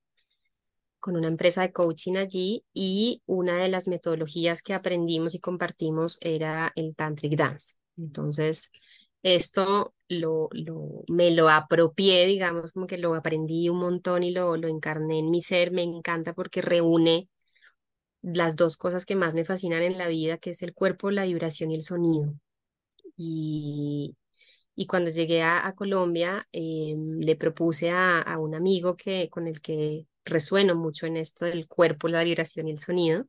con 1.00 1.16
una 1.16 1.28
empresa 1.28 1.60
de 1.60 1.72
coaching 1.72 2.16
allí 2.16 2.64
y 2.72 3.22
una 3.26 3.58
de 3.58 3.68
las 3.68 3.88
metodologías 3.88 4.62
que 4.62 4.72
aprendimos 4.72 5.34
y 5.34 5.38
compartimos 5.38 6.16
era 6.22 6.72
el 6.76 6.94
Tantric 6.96 7.36
Dance. 7.36 7.76
Entonces, 7.98 8.72
esto 9.22 9.94
lo, 10.08 10.48
lo, 10.52 11.04
me 11.08 11.30
lo 11.30 11.50
apropié, 11.50 12.26
digamos, 12.26 12.72
como 12.72 12.86
que 12.86 12.98
lo 12.98 13.14
aprendí 13.14 13.68
un 13.68 13.78
montón 13.78 14.22
y 14.22 14.30
lo, 14.30 14.56
lo 14.56 14.68
encarné 14.68 15.18
en 15.18 15.30
mi 15.30 15.42
ser. 15.42 15.72
Me 15.72 15.82
encanta 15.82 16.32
porque 16.32 16.62
reúne 16.62 17.28
las 18.24 18.56
dos 18.56 18.76
cosas 18.76 19.04
que 19.06 19.16
más 19.16 19.34
me 19.34 19.44
fascinan 19.44 19.82
en 19.82 19.98
la 19.98 20.08
vida, 20.08 20.38
que 20.38 20.50
es 20.50 20.62
el 20.62 20.74
cuerpo, 20.74 21.10
la 21.10 21.24
vibración 21.26 21.70
y 21.70 21.76
el 21.76 21.82
sonido. 21.82 22.34
Y, 23.16 24.16
y 24.74 24.86
cuando 24.86 25.10
llegué 25.10 25.42
a, 25.42 25.72
Colombia, 25.76 26.46
em, 26.52 27.20
le 27.20 27.36
propuse 27.36 27.90
a, 27.90 28.38
un 28.38 28.54
amigo 28.54 28.96
que, 28.96 29.28
con 29.30 29.46
el 29.46 29.60
que 29.60 30.06
resueno 30.24 30.74
mucho 30.74 31.06
en 31.06 31.16
esto 31.16 31.44
del 31.46 31.68
cuerpo, 31.68 32.08
la 32.08 32.24
vibración 32.24 32.68
y 32.68 32.72
el 32.72 32.78
sonido, 32.78 33.26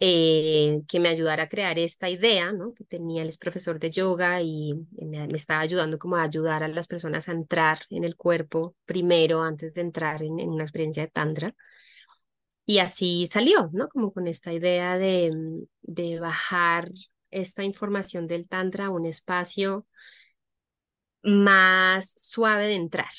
eh, 0.00 0.82
que 0.88 0.98
me 1.00 1.08
ayudara 1.08 1.44
a 1.44 1.48
crear 1.48 1.78
esta 1.78 2.10
idea, 2.10 2.52
¿no? 2.52 2.74
Que 2.74 2.84
tenía, 2.84 3.22
él 3.22 3.28
es 3.28 3.38
profesor 3.38 3.78
de 3.78 3.90
yoga 3.90 4.42
y 4.42 4.74
me, 4.92 5.24
estaba 5.36 5.60
ayudando 5.60 5.98
como 5.98 6.16
a 6.16 6.22
ayudar 6.24 6.64
a 6.64 6.68
las 6.68 6.88
personas 6.88 7.28
a 7.28 7.32
entrar 7.32 7.80
en 7.90 8.02
el 8.04 8.16
cuerpo 8.16 8.74
primero 8.84 9.42
antes 9.42 9.72
de 9.74 9.80
entrar 9.82 10.22
en, 10.22 10.40
en 10.40 10.50
una 10.50 10.64
experiencia 10.64 11.04
de 11.04 11.10
tantra. 11.10 11.54
Y 12.64 12.78
así 12.78 13.26
salió, 13.26 13.70
¿no? 13.72 13.88
Como 13.88 14.12
con 14.12 14.26
esta 14.28 14.52
idea 14.52 14.96
de, 14.98 15.32
mm, 15.32 15.64
de 15.82 16.20
bajar 16.20 16.90
esta 17.30 17.64
información 17.64 18.26
del 18.26 18.48
Tantra 18.48 18.86
a 18.86 18.90
un 18.90 19.06
espacio 19.06 19.86
más 21.22 22.14
suave 22.16 22.66
de 22.66 22.74
entrar, 22.74 23.10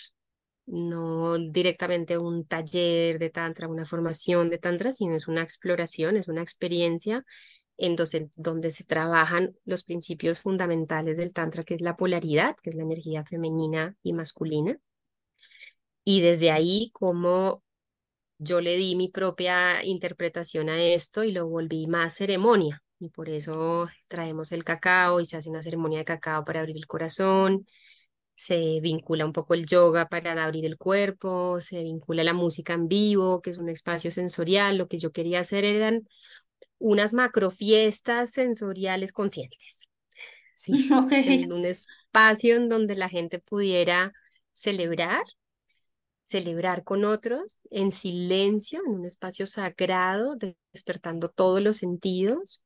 no 0.65 1.37
directamente 1.37 2.17
un 2.17 2.45
taller 2.45 3.19
de 3.19 3.29
Tantra, 3.29 3.67
una 3.67 3.85
formación 3.85 4.49
de 4.49 4.57
Tantra, 4.57 4.91
sino 4.91 5.15
es 5.15 5.27
una 5.27 5.41
exploración, 5.43 6.17
es 6.17 6.27
una 6.27 6.41
experiencia 6.41 7.25
en 7.77 7.95
donde, 7.95 8.29
donde 8.35 8.71
se 8.71 8.83
trabajan 8.83 9.55
los 9.65 9.83
principios 9.83 10.39
fundamentales 10.39 11.17
del 11.17 11.33
Tantra, 11.33 11.63
que 11.63 11.75
es 11.75 11.81
la 11.81 11.97
polaridad, 11.97 12.55
que 12.61 12.69
es 12.71 12.75
la 12.75 12.83
energía 12.83 13.25
femenina 13.25 13.95
y 14.03 14.13
masculina. 14.13 14.77
Y 16.05 16.21
desde 16.21 16.51
ahí, 16.51 16.91
como 16.93 17.63
yo 18.43 18.61
le 18.61 18.77
di 18.77 18.95
mi 18.95 19.09
propia 19.09 19.83
interpretación 19.83 20.69
a 20.69 20.81
esto 20.81 21.23
y 21.23 21.31
lo 21.31 21.47
volví 21.47 21.87
más 21.87 22.15
ceremonia. 22.15 22.83
Y 22.99 23.09
por 23.09 23.29
eso 23.29 23.89
traemos 24.07 24.51
el 24.51 24.63
cacao 24.63 25.19
y 25.19 25.25
se 25.25 25.37
hace 25.37 25.49
una 25.49 25.61
ceremonia 25.61 25.99
de 25.99 26.05
cacao 26.05 26.45
para 26.45 26.61
abrir 26.61 26.77
el 26.77 26.87
corazón. 26.87 27.67
Se 28.35 28.79
vincula 28.81 29.25
un 29.25 29.33
poco 29.33 29.53
el 29.53 29.65
yoga 29.65 30.07
para 30.09 30.43
abrir 30.43 30.65
el 30.65 30.77
cuerpo, 30.77 31.61
se 31.61 31.83
vincula 31.83 32.23
la 32.23 32.33
música 32.33 32.73
en 32.73 32.87
vivo, 32.87 33.41
que 33.41 33.51
es 33.51 33.57
un 33.57 33.69
espacio 33.69 34.11
sensorial. 34.11 34.77
Lo 34.77 34.87
que 34.87 34.99
yo 34.99 35.11
quería 35.11 35.39
hacer 35.39 35.65
eran 35.65 36.07
unas 36.79 37.13
macrofiestas 37.13 38.31
sensoriales 38.31 39.13
conscientes. 39.13 39.89
Sí, 40.55 40.89
en 41.11 41.53
un 41.53 41.65
espacio 41.65 42.55
en 42.55 42.69
donde 42.69 42.95
la 42.95 43.09
gente 43.09 43.39
pudiera 43.39 44.13
celebrar 44.53 45.23
celebrar 46.23 46.83
con 46.83 47.05
otros 47.05 47.61
en 47.69 47.91
silencio, 47.91 48.81
en 48.85 48.93
un 48.93 49.05
espacio 49.05 49.47
sagrado, 49.47 50.35
despertando 50.73 51.29
todos 51.29 51.61
los 51.61 51.77
sentidos, 51.77 52.63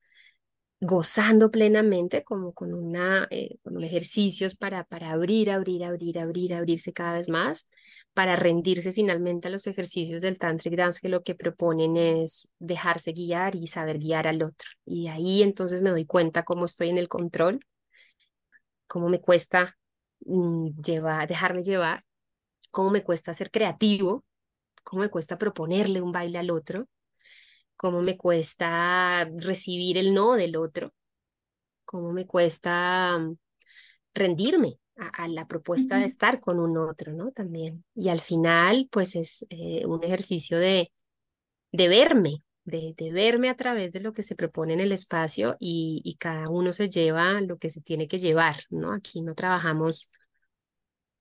gozando 0.79 1.49
plenamente, 1.49 2.23
como 2.23 2.53
con, 2.53 2.73
una, 2.73 3.27
eh, 3.31 3.57
con 3.63 3.83
ejercicios 3.83 4.55
para, 4.55 4.83
para 4.83 5.11
abrir, 5.11 5.49
abrir, 5.49 5.83
abrir, 5.83 6.19
abrir, 6.19 6.53
abrirse 6.53 6.93
cada 6.93 7.15
vez 7.17 7.29
más, 7.29 7.69
para 8.13 8.35
rendirse 8.35 8.91
finalmente 8.93 9.47
a 9.47 9.51
los 9.51 9.65
ejercicios 9.67 10.21
del 10.21 10.37
Tantric 10.37 10.75
Dance, 10.75 10.99
que 11.01 11.09
lo 11.09 11.23
que 11.23 11.35
proponen 11.35 11.97
es 11.97 12.49
dejarse 12.59 13.11
guiar 13.13 13.55
y 13.55 13.67
saber 13.67 13.97
guiar 13.99 14.27
al 14.27 14.43
otro. 14.43 14.69
Y 14.85 15.07
ahí 15.07 15.41
entonces 15.41 15.81
me 15.81 15.89
doy 15.89 16.05
cuenta 16.05 16.43
cómo 16.43 16.65
estoy 16.65 16.89
en 16.89 16.99
el 16.99 17.07
control, 17.07 17.59
cómo 18.87 19.09
me 19.09 19.19
cuesta 19.19 19.77
mm, 20.25 20.69
llevar, 20.81 21.27
dejarme 21.27 21.63
llevar 21.63 22.06
cómo 22.77 22.91
me 22.91 23.01
cuesta 23.03 23.33
ser 23.33 23.49
creativo, 23.49 24.23
cómo 24.83 25.01
me 25.01 25.09
cuesta 25.09 25.39
proponerle 25.39 25.99
un 25.99 26.11
baile 26.11 26.37
al 26.37 26.51
otro, 26.51 26.87
cómo 27.75 28.03
me 28.03 28.17
cuesta 28.17 29.27
recibir 29.35 29.97
el 29.97 30.13
no 30.13 30.33
del 30.33 30.55
otro, 30.57 30.93
cómo 31.85 32.13
me 32.13 32.27
cuesta 32.27 33.17
mm, 33.17 33.35
rendirme 34.13 34.77
a, 34.95 35.27
la 35.27 35.47
propuesta 35.47 35.97
de 35.97 36.05
estar 36.05 36.39
con 36.39 36.59
un 36.59 36.77
otro, 36.77 37.13
¿no? 37.13 37.31
También. 37.31 37.83
Y 37.95 38.09
al 38.09 38.21
final, 38.21 38.87
pues 38.91 39.15
es 39.15 39.47
eh, 39.49 39.83
un 39.87 40.03
ejercicio 40.03 40.59
de, 40.59 40.91
de 41.71 41.87
verme, 41.87 42.43
de, 42.63 42.93
de, 42.95 43.11
verme 43.11 43.49
a 43.49 43.55
través 43.55 43.91
de 43.91 44.01
lo 44.01 44.13
que 44.13 44.21
se 44.21 44.35
propone 44.35 44.73
en 44.73 44.81
el 44.81 44.91
espacio 44.91 45.57
y, 45.59 46.01
y 46.05 46.17
cada 46.17 46.47
uno 46.49 46.73
se 46.73 46.89
lleva 46.89 47.41
lo 47.41 47.57
que 47.57 47.69
se 47.69 47.81
tiene 47.81 48.07
que 48.07 48.19
llevar, 48.19 48.57
¿no? 48.69 48.93
Aquí 48.93 49.23
no 49.23 49.33
trabajamos 49.33 50.11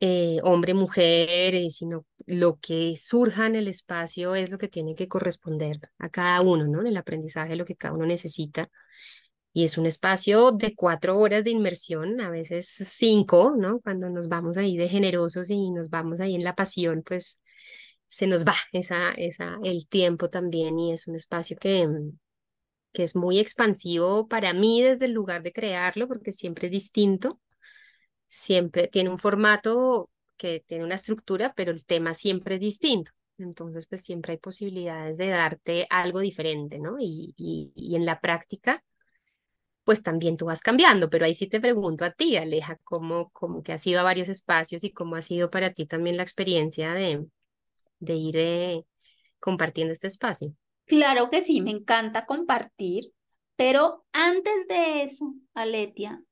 eh, 0.01 0.41
hombre, 0.43 0.75
mujer, 0.75 1.55
eh, 1.55 1.71
sino 1.71 2.07
lo 2.27 2.59
que 2.61 2.97
surja 2.99 3.47
en 3.47 3.57
el 3.57 3.69
espacio 3.69 4.35
es 4.35 4.51
lo 4.51 4.59
que 4.59 4.69
tiene 4.69 4.95
que 4.95 5.09
corresponder 5.09 5.79
a 5.99 6.11
cada 6.11 6.43
uno, 6.43 6.67
¿no? 6.67 6.81
En 6.81 6.89
el 6.89 6.97
aprendizaje, 6.97 7.57
lo 7.57 7.65
que 7.65 7.77
cada 7.77 7.95
uno 7.95 8.07
necesita. 8.07 8.71
Y 9.53 9.65
es 9.65 9.79
un 9.79 9.87
espacio 9.87 10.53
de 10.53 10.75
cuatro 10.75 11.19
horas 11.19 11.45
de 11.45 11.51
inmersión, 11.51 12.21
a 12.21 12.31
veces 12.31 12.69
cinco, 12.69 13.55
¿no? 13.57 13.81
Cuando 13.81 14.11
nos 14.11 14.29
vamos 14.29 14.59
ahí 14.59 14.77
de 14.77 14.89
generosos 14.89 15.49
y 15.51 15.71
nos 15.71 15.89
vamos 15.91 16.21
ahí 16.21 16.35
en 16.35 16.45
la 16.45 16.55
pasión, 16.55 17.03
pues 17.07 17.41
se 18.07 18.27
nos 18.27 18.47
va 18.47 18.55
esa, 18.73 19.13
esa, 19.13 19.59
el 19.65 19.89
tiempo 19.89 20.29
también 20.31 20.79
y 20.79 20.93
es 20.93 21.07
un 21.09 21.17
espacio 21.17 21.57
que, 21.59 21.89
que 22.93 23.03
es 23.03 23.17
muy 23.17 23.39
expansivo 23.39 24.29
para 24.29 24.53
mí 24.53 24.83
desde 24.83 25.07
el 25.07 25.13
lugar 25.13 25.43
de 25.43 25.53
crearlo, 25.53 26.07
porque 26.09 26.33
siempre 26.33 26.67
es 26.67 26.73
distinto 26.73 27.41
siempre 28.27 28.89
tiene 28.89 29.11
un 29.11 29.19
formato 29.19 30.11
que 30.37 30.62
tiene 30.67 30.85
una 30.85 30.97
estructura, 30.97 31.53
pero 31.55 31.73
el 31.73 31.85
tema 31.85 32.15
siempre 32.15 32.57
es 32.57 32.61
distinto. 32.61 33.12
Entonces, 33.39 33.87
pues 33.87 34.03
siempre 34.03 34.33
hay 34.33 34.39
posibilidades 34.39 35.19
de 35.19 35.29
darte 35.29 35.87
algo 35.91 36.21
diferente, 36.21 36.79
¿no? 36.79 36.97
Y, 36.99 37.35
y, 37.37 37.95
en 37.95 38.07
la 38.07 38.21
práctica, 38.21 38.83
pues 39.85 40.03
también 40.03 40.37
tú 40.37 40.47
vas 40.47 40.62
cambiando, 40.62 41.11
pero 41.11 41.27
ahí 41.27 41.35
sí 41.35 41.47
te 41.47 41.61
pregunto 41.61 42.05
a 42.05 42.11
ti, 42.11 42.37
Aleja, 42.37 42.79
¿cómo, 42.83 43.31
cómo 43.31 43.62
que 43.62 43.73
has 43.73 43.87
ido 43.87 44.01
a 44.01 44.05
varios 44.05 44.29
espacios 44.29 44.85
y 44.85 44.93
cómo 44.93 45.17
ha 45.17 45.23
sido 45.23 45.51
para 45.51 45.73
ti 45.73 45.87
también 45.87 46.17
la 46.17 46.23
experiencia 46.23 46.93
de, 46.93 47.27
de 48.01 48.15
ir 48.15 48.37
eh, 48.37 48.85
compartiendo 49.39 49.93
este 49.93 50.09
espacio? 50.09 50.55
Claro 50.87 51.31
que 51.31 51.43
sí, 51.43 51.61
me 51.61 51.71
encanta 51.71 52.27
compartir, 52.27 53.12
pero 53.55 54.05
antes 54.12 54.67
de 54.69 55.03
eso, 55.03 55.35
Aletia, 55.55 56.23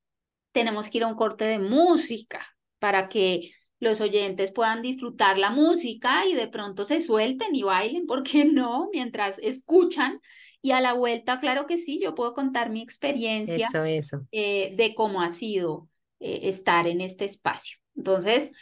tenemos 0.54 0.88
que 0.88 0.98
ir 0.98 1.04
a 1.04 1.08
un 1.08 1.16
corte 1.16 1.44
de 1.44 1.58
música 1.58 2.46
para 2.78 3.08
que 3.08 3.50
los 3.80 4.00
oyentes 4.00 4.52
puedan 4.52 4.80
disfrutar 4.80 5.36
la 5.36 5.50
música 5.50 6.24
y 6.26 6.34
de 6.34 6.48
pronto 6.48 6.86
se 6.86 7.02
suelten 7.02 7.54
y 7.54 7.64
bailen, 7.64 8.06
¿por 8.06 8.22
qué 8.22 8.44
no? 8.44 8.88
Mientras 8.92 9.38
escuchan. 9.40 10.20
Y 10.62 10.70
a 10.70 10.80
la 10.80 10.94
vuelta, 10.94 11.40
claro 11.40 11.66
que 11.66 11.76
sí, 11.76 12.00
yo 12.00 12.14
puedo 12.14 12.32
contar 12.32 12.70
mi 12.70 12.80
experiencia 12.80 13.66
eso, 13.66 13.84
eso. 13.84 14.20
Eh, 14.32 14.72
de 14.76 14.94
cómo 14.94 15.20
ha 15.20 15.30
sido 15.30 15.88
eh, 16.20 16.40
estar 16.44 16.86
en 16.86 17.02
este 17.02 17.26
espacio. 17.26 17.76
Entonces, 17.94 18.52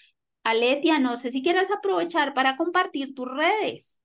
Aletia, 0.43 0.99
no 0.99 1.17
sé 1.17 1.31
si 1.31 1.43
quieres 1.45 1.71
aprovechar 1.71 2.35
para 2.35 2.57
compartir 2.57 3.15
tus 3.15 3.29
redes 3.29 4.02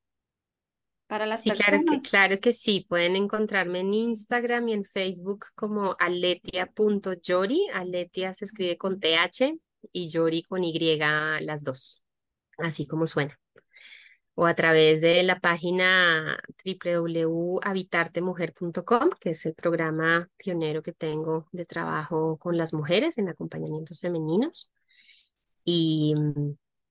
para 1.08 1.26
las 1.26 1.42
sí, 1.42 1.50
Claro 1.52 1.80
que, 1.90 2.02
claro 2.02 2.40
que 2.40 2.54
sí. 2.54 2.86
Pueden 2.88 3.16
encontrarme 3.16 3.80
en 3.80 3.92
Instagram 3.94 4.68
y 4.68 4.74
en 4.74 4.84
Facebook 4.84 5.46
como 5.56 5.96
aletia.yori. 6.00 7.68
Aletia 7.74 8.34
se 8.34 8.46
escribe 8.46 8.78
con 8.78 9.00
TH 9.00 9.58
y 9.92 10.08
Yori 10.10 10.44
con 10.44 10.64
Y 10.64 10.98
las 10.98 11.64
dos, 11.64 12.04
así 12.58 12.86
como 12.86 13.08
suena. 13.08 13.40
O 14.36 14.46
a 14.46 14.54
través 14.54 15.02
de 15.02 15.24
la 15.24 15.40
página 15.40 16.38
www.habitartemujer.com, 16.64 19.10
que 19.20 19.32
es 19.32 19.48
el 19.48 19.56
programa 19.56 20.30
pionero 20.38 20.84
que 20.84 20.94
tengo 20.94 21.48
de 21.52 21.66
trabajo 21.66 22.38
con 22.38 22.56
las 22.58 22.72
mujeres 22.74 23.18
en 23.18 23.30
acompañamientos 23.30 24.00
femeninos 24.00 24.70
y, 25.64 26.14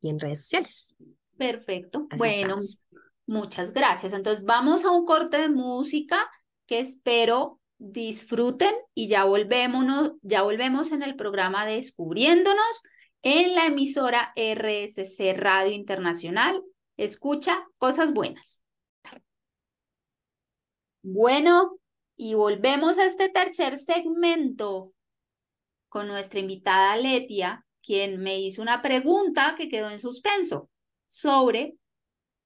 y 0.01 0.09
en 0.09 0.19
redes 0.19 0.41
sociales. 0.41 0.97
Perfecto. 1.37 2.09
bueno, 2.17 2.57
Muchas 3.27 3.73
gracias. 3.73 4.13
Entonces 4.13 4.45
vamos 4.45 4.85
a 4.85 4.91
un 4.91 5.05
corte 5.05 5.39
de 5.39 5.49
música 5.49 6.31
que 6.67 6.81
espero 6.81 7.61
disfruten 7.79 8.75
y 8.95 9.09
ya 9.09 9.25
volvemos, 9.25 10.13
ya 10.23 10.43
volvemos 10.43 10.93
en 10.93 11.03
el 11.03 11.17
programa 11.17 11.67
Descubriéndonos 11.67 12.83
en 13.23 13.55
la 13.55 13.67
emisora 13.67 14.33
RSC 14.37 15.35
Radio 15.37 15.73
Internacional. 15.73 16.63
Escucha 16.97 17.67
cosas 17.79 18.13
buenas. 18.13 18.63
Bueno, 21.03 21.79
y 22.17 22.35
volvemos 22.35 22.99
a 22.99 23.05
este 23.05 23.29
tercer 23.29 23.79
segmento 23.79 24.93
con 25.89 26.09
nuestra 26.09 26.41
invitada 26.41 26.97
Letia, 26.97 27.65
quien 27.83 28.21
me 28.21 28.41
hizo 28.41 28.63
una 28.63 28.83
pregunta 28.83 29.55
que 29.57 29.69
quedó 29.69 29.91
en 29.91 30.01
suspenso 30.01 30.69
sobre 31.07 31.77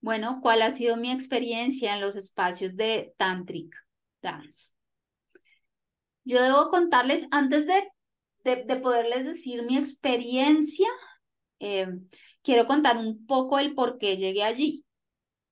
bueno, 0.00 0.40
¿cuál 0.40 0.62
ha 0.62 0.70
sido 0.70 0.96
mi 0.96 1.10
experiencia 1.10 1.94
en 1.94 2.00
los 2.00 2.16
espacios 2.16 2.76
de 2.76 3.14
Tantric 3.16 3.74
Dance? 4.22 4.72
Yo 6.24 6.42
debo 6.42 6.70
contarles, 6.70 7.26
antes 7.30 7.66
de, 7.66 7.88
de, 8.44 8.76
poderles 8.76 9.26
decir 9.26 9.62
mi 9.62 9.76
experiencia, 9.76 10.88
eh, 11.58 11.88
quiero 12.42 12.66
contar 12.66 12.96
un 12.96 13.26
poco 13.26 13.58
el 13.58 13.74
por 13.74 13.98
qué 13.98 14.16
llegué 14.16 14.42
allí. 14.42 14.84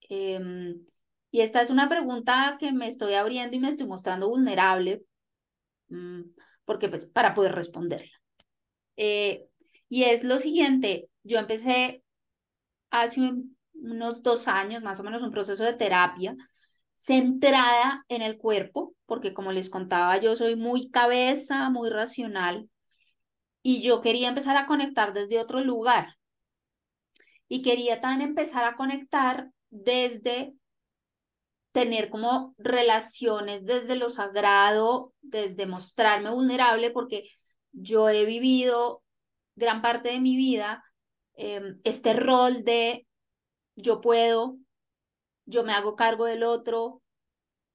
Em, 0.09 0.87
y 1.31 1.41
esta 1.41 1.61
es 1.61 1.71
una 1.71 1.89
pregunta 1.89 2.57
que 2.59 2.73
me 2.73 2.89
estoy 2.89 3.15
abriendo 3.15 3.57
y 3.57 3.61
me 3.61 3.69
estoy 3.69 3.87
mostrando 3.87 4.29
vulnerable, 4.29 5.03
mm, 5.89 6.23
porque 6.65 6.89
pues 6.89 7.07
para 7.07 7.35
poder 7.35 7.55
responderla. 7.55 8.17
Eh, 8.97 9.49
y 9.89 10.05
es 10.05 10.25
lo 10.25 10.39
siguiente, 10.39 11.11
yo 11.23 11.39
empecé 11.39 12.03
hace 12.91 13.21
un, 13.21 13.58
unos 13.83 14.23
dos 14.23 14.49
años, 14.49 14.83
más 14.83 15.01
o 15.01 15.03
menos, 15.03 15.23
un 15.23 15.31
proceso 15.31 15.65
de 15.65 15.73
terapia 15.73 16.37
centrada 16.95 18.05
en 18.09 18.23
el 18.23 18.39
cuerpo, 18.39 18.95
porque 19.07 19.33
como 19.33 19.53
les 19.53 19.71
contaba, 19.71 20.19
yo 20.19 20.37
soy 20.37 20.57
muy 20.57 20.91
cabeza, 20.91 21.71
muy 21.71 21.91
racional, 21.91 22.69
y 23.63 23.83
yo 23.83 24.01
quería 24.01 24.29
empezar 24.29 24.57
a 24.57 24.67
conectar 24.67 25.13
desde 25.13 25.41
otro 25.41 25.61
lugar. 25.61 26.17
Y 27.49 27.63
quería 27.63 28.01
también 28.01 28.31
empezar 28.31 28.65
a 28.65 28.77
conectar 28.77 29.51
desde 29.71 30.55
tener 31.73 32.11
como 32.11 32.55
relaciones 32.59 33.65
desde 33.65 33.97
lo 33.97 34.11
sagrado, 34.11 35.13
desde 35.21 35.67
mostrarme 35.67 36.31
vulnerable, 36.31 36.91
porque 36.91 37.31
yo 37.73 38.09
he 38.09 38.25
vivido 38.25 39.03
gran 39.55 39.83
parte 39.83 40.11
de 40.11 40.21
mi 40.21 40.37
vida 40.37 40.85
em, 41.35 41.81
este 41.85 42.15
rol 42.15 42.65
de 42.65 43.08
yo 43.79 44.01
puedo, 44.01 44.59
yo 45.47 45.65
me 45.65 45.73
hago 45.73 45.97
cargo 45.97 46.27
del 46.27 46.43
otro, 46.43 47.01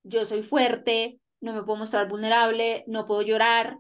yo 0.04 0.26
soy 0.26 0.44
fuerte, 0.44 1.20
no 1.40 1.54
me 1.54 1.64
puedo 1.64 1.78
mostrar 1.80 2.08
vulnerable, 2.08 2.84
no 2.88 3.06
puedo 3.06 3.22
llorar. 3.22 3.78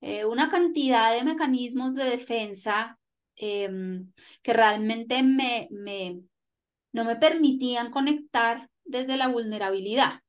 Eh, 0.00 0.24
una 0.24 0.48
cantidad 0.48 1.14
de 1.14 1.24
mecanismos 1.24 1.94
de 1.94 2.04
defensa 2.04 2.98
em, 3.36 4.10
que 4.42 4.52
realmente 4.54 5.22
me, 5.22 5.68
me, 5.70 6.22
no 6.92 7.04
me 7.04 7.16
permitían 7.16 7.90
conectar 7.90 8.70
desde 8.84 9.18
la 9.18 9.28
vulnerabilidad. 9.28 10.20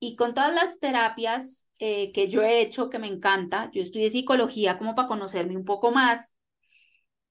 Y 0.00 0.16
con 0.16 0.34
todas 0.34 0.54
las 0.54 0.80
terapias 0.80 1.70
eh, 1.78 2.12
que 2.12 2.28
yo 2.28 2.42
he 2.42 2.60
hecho, 2.60 2.90
que 2.90 2.98
me 2.98 3.06
encanta, 3.06 3.70
yo 3.72 3.82
estudié 3.82 4.10
psicología 4.10 4.76
como 4.78 4.94
para 4.96 5.08
conocerme 5.08 5.56
un 5.56 5.64
poco 5.64 5.92
más, 5.92 6.36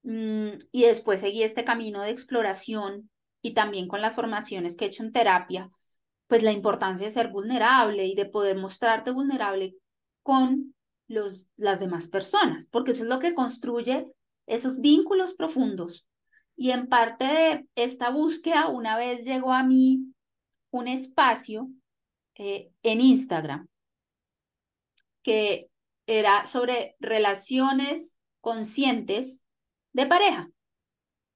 y 0.04 0.84
después 0.84 1.22
seguí 1.22 1.44
este 1.44 1.64
camino 1.64 2.02
de 2.02 2.10
exploración 2.10 3.10
y 3.42 3.54
también 3.54 3.88
con 3.88 4.02
las 4.02 4.16
formaciones 4.16 4.76
que 4.76 4.86
he 4.86 4.88
hecho 4.90 5.04
en 5.04 5.14
terapia, 5.14 5.70
pues 6.28 6.44
la 6.44 6.52
importancia 6.52 7.06
de 7.06 7.12
ser 7.12 7.30
vulnerable 7.30 8.06
y 8.06 8.16
de 8.16 8.26
poder 8.26 8.58
mostrarte 8.58 9.12
vulnerable 9.12 9.76
con 10.22 10.76
los, 11.08 11.48
las 11.56 11.80
demás 11.80 12.08
personas, 12.08 12.68
porque 12.68 12.92
eso 12.92 13.04
es 13.04 13.10
lo 13.10 13.20
que 13.20 13.34
construye 13.34 14.12
esos 14.46 14.80
vínculos 14.80 15.36
profundos. 15.36 16.08
Y 16.56 16.72
en 16.72 16.88
parte 16.88 17.26
de 17.26 17.68
esta 17.76 18.10
búsqueda, 18.10 18.68
una 18.68 18.98
vez 18.98 19.24
llegó 19.24 19.54
a 19.54 19.64
mí 19.64 20.14
un 20.70 20.88
espacio 20.88 21.70
eh, 22.36 22.72
en 22.84 23.02
Instagram 23.02 23.68
que 25.22 25.70
era 26.06 26.48
sobre 26.48 26.96
relaciones 27.00 28.18
conscientes 28.42 29.43
de 29.94 30.06
pareja, 30.08 30.50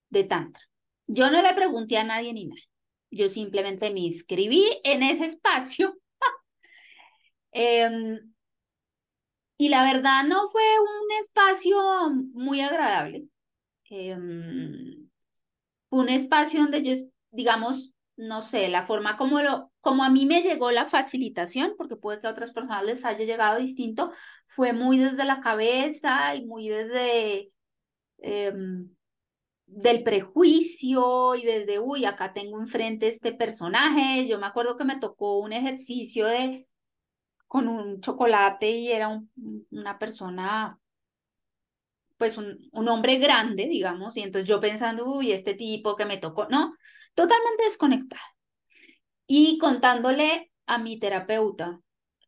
de 0.09 0.23
tantra. 0.23 0.63
Yo 1.07 1.31
no 1.31 1.41
le 1.41 1.53
pregunté 1.53 1.97
a 1.97 2.03
nadie 2.03 2.33
ni 2.33 2.47
nada. 2.47 2.61
Yo 3.09 3.29
simplemente 3.29 3.91
me 3.91 4.01
inscribí 4.01 4.65
en 4.83 5.03
ese 5.03 5.25
espacio. 5.25 5.95
Em, 7.51 8.19
y 9.57 9.69
la 9.69 9.83
verdad 9.83 10.23
no 10.25 10.47
fue 10.49 10.61
un 10.79 11.11
espacio 11.19 11.77
muy 12.33 12.61
agradable. 12.61 13.25
Em, 13.89 15.09
fue 15.89 15.99
un 15.99 16.09
espacio 16.09 16.61
donde 16.61 16.83
yo, 16.83 16.93
digamos, 17.31 17.93
no 18.17 18.41
sé, 18.41 18.67
la 18.69 18.85
forma 18.85 19.17
como, 19.17 19.41
lo, 19.41 19.71
como 19.81 20.03
a 20.03 20.09
mí 20.09 20.25
me 20.25 20.41
llegó 20.41 20.71
la 20.71 20.89
facilitación, 20.89 21.75
porque 21.77 21.95
puede 21.95 22.19
que 22.19 22.27
a 22.27 22.31
otras 22.31 22.51
personas 22.51 22.85
les 22.85 23.05
haya 23.05 23.25
llegado 23.25 23.59
distinto, 23.59 24.11
fue 24.45 24.73
muy 24.73 24.97
desde 24.99 25.25
la 25.25 25.41
cabeza 25.41 26.35
y 26.35 26.45
muy 26.45 26.67
desde 26.67 27.51
em, 28.19 28.89
del 29.65 30.03
prejuicio 30.03 31.35
y 31.35 31.43
desde, 31.45 31.79
uy, 31.79 32.05
acá 32.05 32.33
tengo 32.33 32.59
enfrente 32.59 33.07
este 33.07 33.33
personaje. 33.33 34.27
Yo 34.27 34.39
me 34.39 34.47
acuerdo 34.47 34.77
que 34.77 34.85
me 34.85 34.99
tocó 34.99 35.39
un 35.39 35.53
ejercicio 35.53 36.25
de 36.25 36.67
con 37.47 37.67
un 37.67 38.01
chocolate 38.01 38.69
y 38.69 38.91
era 38.91 39.21
una 39.71 39.99
persona 39.99 40.79
pues 42.17 42.37
un, 42.37 42.57
un, 42.71 42.87
hombre 42.89 43.17
grande, 43.17 43.67
digamos, 43.67 44.17
y 44.17 44.21
entonces 44.21 44.49
yo 44.49 44.59
pensando, 44.59 45.05
uy, 45.05 45.31
este 45.31 45.53
tipo 45.53 45.95
que 45.95 46.05
me 46.05 46.17
tocó, 46.17 46.47
no, 46.49 46.75
totalmente 47.13 47.63
desconectada. 47.63 48.21
Y 49.27 49.57
contándole 49.59 50.51
a 50.65 50.77
mi 50.79 50.99
terapeuta 50.99 51.79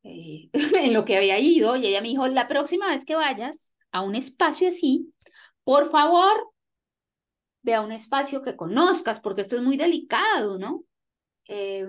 eh, 0.03 0.49
en 0.53 0.93
lo 0.93 1.05
que 1.05 1.17
había 1.17 1.39
ido, 1.39 1.75
y 1.75 1.87
ella 1.87 2.01
me 2.01 2.09
dijo, 2.09 2.27
la 2.27 2.47
próxima 2.47 2.89
vez 2.89 3.05
que 3.05 3.15
vayas 3.15 3.73
a 3.91 4.01
un 4.01 4.15
espacio 4.15 4.69
así, 4.69 5.11
por 5.69 5.91
favor, 5.91 6.51
ve 7.61 7.75
a 7.75 7.81
un 7.81 7.91
espacio 7.91 8.41
que 8.41 8.55
conozcas, 8.55 9.19
porque 9.19 9.41
esto 9.41 9.55
es 9.55 9.61
muy 9.61 9.77
delicado, 9.77 10.57
¿no? 10.57 10.83
Eh, 11.45 11.85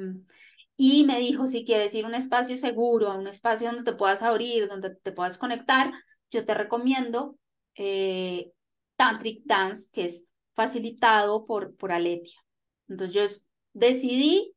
y 0.77 1.05
me 1.05 1.19
dijo, 1.19 1.49
si 1.49 1.65
quieres 1.65 1.95
ir 1.95 2.05
a 2.05 2.09
un 2.09 2.15
espacio 2.15 2.59
seguro, 2.59 3.09
a 3.11 3.17
un 3.17 3.27
espacio 3.27 3.69
donde 3.69 3.91
te 3.91 3.97
puedas 3.97 4.21
abrir, 4.21 4.69
donde 4.69 4.95
te 4.97 5.13
puedas 5.13 5.39
conectar, 5.39 5.95
yo 6.31 6.45
te 6.45 6.53
recomiendo 6.53 7.39
eh, 7.75 8.53
Tantric 8.97 9.45
Dance, 9.47 9.89
que 9.91 10.05
es 10.05 10.29
facilitado 10.53 11.47
por, 11.47 11.75
por 11.75 11.91
Aletia. 11.91 12.39
Entonces 12.87 13.15
yo 13.15 13.45
decidí 13.73 14.55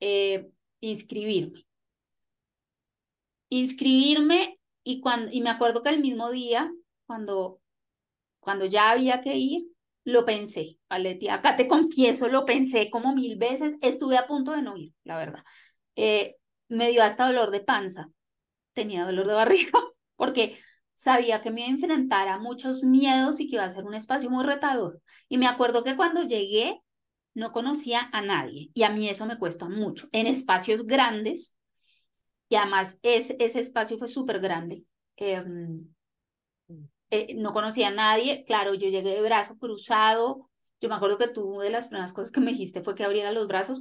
eh, 0.00 0.50
inscribirme. 0.80 1.64
Inscribirme 3.48 4.58
y, 4.82 5.00
cuando, 5.00 5.30
y 5.30 5.40
me 5.40 5.50
acuerdo 5.50 5.84
que 5.84 5.90
el 5.90 6.00
mismo 6.00 6.32
día, 6.32 6.68
cuando, 7.06 7.61
cuando 8.42 8.66
ya 8.66 8.90
había 8.90 9.20
que 9.20 9.36
ir, 9.36 9.68
lo 10.04 10.24
pensé, 10.24 10.78
Aletia. 10.88 11.34
Acá 11.34 11.56
te 11.56 11.68
confieso, 11.68 12.28
lo 12.28 12.44
pensé 12.44 12.90
como 12.90 13.14
mil 13.14 13.38
veces. 13.38 13.76
Estuve 13.80 14.18
a 14.18 14.26
punto 14.26 14.52
de 14.52 14.62
no 14.62 14.76
ir, 14.76 14.92
la 15.04 15.16
verdad. 15.16 15.44
Eh, 15.96 16.36
me 16.68 16.90
dio 16.90 17.02
hasta 17.02 17.26
dolor 17.26 17.50
de 17.52 17.60
panza. 17.60 18.08
Tenía 18.72 19.04
dolor 19.06 19.26
de 19.28 19.34
barriga 19.34 19.78
porque 20.16 20.58
sabía 20.94 21.40
que 21.40 21.50
me 21.50 21.60
iba 21.62 21.68
a 21.68 21.72
enfrentar 21.72 22.28
a 22.28 22.38
muchos 22.38 22.82
miedos 22.82 23.40
y 23.40 23.48
que 23.48 23.56
iba 23.56 23.64
a 23.64 23.70
ser 23.70 23.84
un 23.84 23.94
espacio 23.94 24.30
muy 24.30 24.44
retador. 24.44 25.00
Y 25.28 25.38
me 25.38 25.46
acuerdo 25.46 25.84
que 25.84 25.96
cuando 25.96 26.24
llegué 26.24 26.80
no 27.34 27.52
conocía 27.52 28.10
a 28.12 28.22
nadie 28.22 28.70
y 28.74 28.82
a 28.82 28.90
mí 28.90 29.08
eso 29.08 29.26
me 29.26 29.38
cuesta 29.38 29.68
mucho. 29.68 30.08
En 30.12 30.26
espacios 30.26 30.86
grandes, 30.86 31.54
y 32.48 32.56
además 32.56 32.98
ese, 33.02 33.36
ese 33.40 33.60
espacio 33.60 33.98
fue 33.98 34.08
súper 34.08 34.40
grande. 34.40 34.84
Em, 35.16 35.88
eh, 37.12 37.34
no 37.36 37.52
conocía 37.52 37.88
a 37.88 37.90
nadie, 37.92 38.44
claro, 38.46 38.74
yo 38.74 38.88
llegué 38.88 39.10
de 39.14 39.22
brazo 39.22 39.56
cruzado. 39.58 40.50
Yo 40.80 40.88
me 40.88 40.96
acuerdo 40.96 41.18
que 41.18 41.28
tú, 41.28 41.58
de 41.60 41.70
las 41.70 41.86
primeras 41.88 42.12
cosas 42.12 42.32
que 42.32 42.40
me 42.40 42.50
dijiste 42.52 42.82
fue 42.82 42.94
que 42.94 43.04
abriera 43.04 43.32
los 43.32 43.46
brazos, 43.46 43.80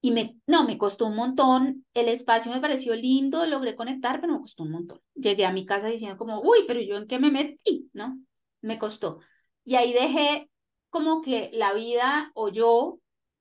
y 0.00 0.12
me, 0.12 0.38
no, 0.46 0.64
me 0.64 0.78
costó 0.78 1.06
un 1.06 1.16
montón, 1.16 1.84
el 1.92 2.08
espacio 2.08 2.50
me 2.50 2.60
pareció 2.60 2.94
lindo, 2.96 3.44
logré 3.46 3.76
conectar, 3.76 4.20
pero 4.20 4.32
me 4.32 4.40
costó 4.40 4.62
un 4.62 4.70
montón. 4.70 5.00
Llegué 5.14 5.44
a 5.44 5.52
mi 5.52 5.66
casa 5.66 5.88
diciendo 5.88 6.16
como, 6.16 6.40
uy, 6.40 6.60
pero 6.66 6.80
yo 6.80 6.96
en 6.96 7.06
qué 7.06 7.18
me 7.18 7.30
metí, 7.30 7.90
¿no? 7.92 8.18
Me 8.62 8.78
costó. 8.78 9.20
Y 9.64 9.74
ahí 9.74 9.92
dejé 9.92 10.50
como 10.88 11.20
que 11.20 11.50
la 11.52 11.74
vida 11.74 12.32
o 12.34 12.48
yo 12.48 12.98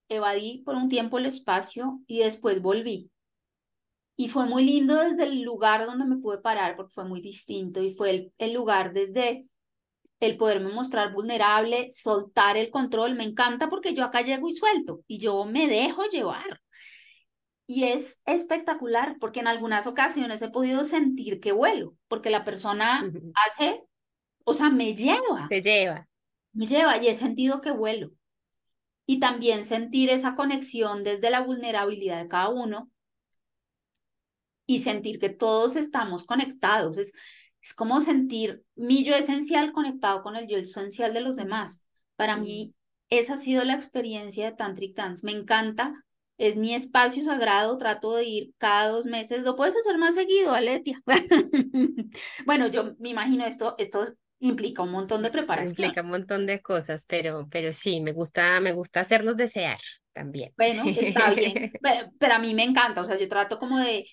evadí 0.09 0.61
por 0.65 0.75
un 0.75 0.89
tiempo 0.89 1.17
el 1.17 1.27
espacio 1.27 2.01
y 2.07 2.19
después 2.19 2.61
volví. 2.61 3.09
Y 4.19 4.27
fue 4.27 4.45
muy 4.45 4.65
lindo 4.65 4.97
desde 4.97 5.23
el 5.23 5.43
lugar 5.43 5.85
donde 5.85 6.03
me 6.03 6.17
pude 6.17 6.39
parar 6.39 6.75
porque 6.75 6.91
fue 6.91 7.05
muy 7.05 7.21
distinto 7.21 7.81
y 7.81 7.95
fue 7.95 8.09
el, 8.09 8.33
el 8.37 8.51
lugar 8.51 8.91
desde 8.91 9.45
el 10.19 10.35
poderme 10.35 10.73
mostrar 10.73 11.13
vulnerable, 11.13 11.89
soltar 11.89 12.57
el 12.57 12.69
control, 12.69 13.15
me 13.15 13.23
encanta 13.23 13.69
porque 13.69 13.93
yo 13.93 14.03
acá 14.03 14.21
llego 14.21 14.49
y 14.49 14.55
suelto 14.55 15.05
y 15.07 15.19
yo 15.19 15.45
me 15.45 15.69
dejo 15.69 16.03
llevar. 16.03 16.59
Y 17.65 17.85
es 17.85 18.19
espectacular 18.25 19.15
porque 19.21 19.39
en 19.39 19.47
algunas 19.47 19.87
ocasiones 19.87 20.41
he 20.41 20.49
podido 20.49 20.83
sentir 20.83 21.39
que 21.39 21.53
vuelo, 21.53 21.95
porque 22.09 22.29
la 22.29 22.43
persona 22.43 23.09
hace, 23.47 23.85
o 24.43 24.53
sea, 24.53 24.69
me 24.69 24.95
lleva. 24.95 25.47
Te 25.49 25.61
lleva. 25.61 26.09
Me 26.51 26.67
lleva 26.67 26.97
y 26.97 27.07
he 27.07 27.15
sentido 27.15 27.61
que 27.61 27.71
vuelo. 27.71 28.11
Y 29.05 29.21
también 29.21 29.63
sentir 29.63 30.09
esa 30.09 30.35
conexión 30.35 31.05
desde 31.05 31.29
la 31.29 31.39
vulnerabilidad 31.39 32.21
de 32.21 32.27
cada 32.27 32.49
uno 32.49 32.91
y 34.69 34.77
sentir 34.77 35.17
que 35.17 35.29
todos 35.29 35.75
estamos 35.75 36.25
conectados. 36.25 36.99
Es, 36.99 37.13
es 37.59 37.73
como 37.73 38.01
sentir 38.01 38.61
mi 38.75 39.03
yo 39.03 39.15
esencial 39.15 39.71
conectado 39.71 40.21
con 40.21 40.35
el 40.35 40.47
yo 40.47 40.59
esencial 40.59 41.11
de 41.11 41.21
los 41.21 41.37
demás. 41.37 41.87
Para 42.15 42.37
mí, 42.37 42.75
esa 43.09 43.33
ha 43.33 43.37
sido 43.39 43.65
la 43.65 43.73
experiencia 43.73 44.45
de 44.45 44.55
Tantric 44.55 44.95
Dance. 44.95 45.25
Me 45.25 45.31
encanta, 45.31 46.05
es 46.37 46.55
mi 46.55 46.75
espacio 46.75 47.23
sagrado, 47.23 47.79
trato 47.79 48.15
de 48.15 48.25
ir 48.25 48.53
cada 48.59 48.89
dos 48.89 49.05
meses. 49.05 49.41
Lo 49.41 49.55
puedes 49.55 49.75
hacer 49.75 49.97
más 49.97 50.13
seguido, 50.13 50.53
Aletia. 50.53 51.01
bueno, 52.45 52.67
yo 52.67 52.93
me 52.99 53.09
imagino 53.09 53.45
esto, 53.45 53.73
esto 53.79 54.05
implica 54.39 54.83
un 54.83 54.91
montón 54.91 55.23
de 55.23 55.31
preparación. 55.31 55.71
Implica 55.71 56.03
un 56.03 56.09
montón 56.09 56.45
de 56.45 56.61
cosas, 56.61 57.07
pero, 57.07 57.47
pero 57.49 57.73
sí, 57.73 58.01
me 58.01 58.13
gusta, 58.13 58.59
me 58.59 58.73
gusta 58.73 58.99
hacernos 58.99 59.35
desear 59.35 59.79
también. 60.13 60.53
Bueno, 60.57 60.83
está 60.85 61.33
bien, 61.33 61.71
pero, 62.19 62.35
a 62.35 62.39
mí 62.39 62.53
me 62.53 62.63
encanta, 62.63 63.01
o 63.01 63.05
sea, 63.05 63.17
yo 63.17 63.27
trato 63.27 63.57
como 63.57 63.79
de, 63.79 64.05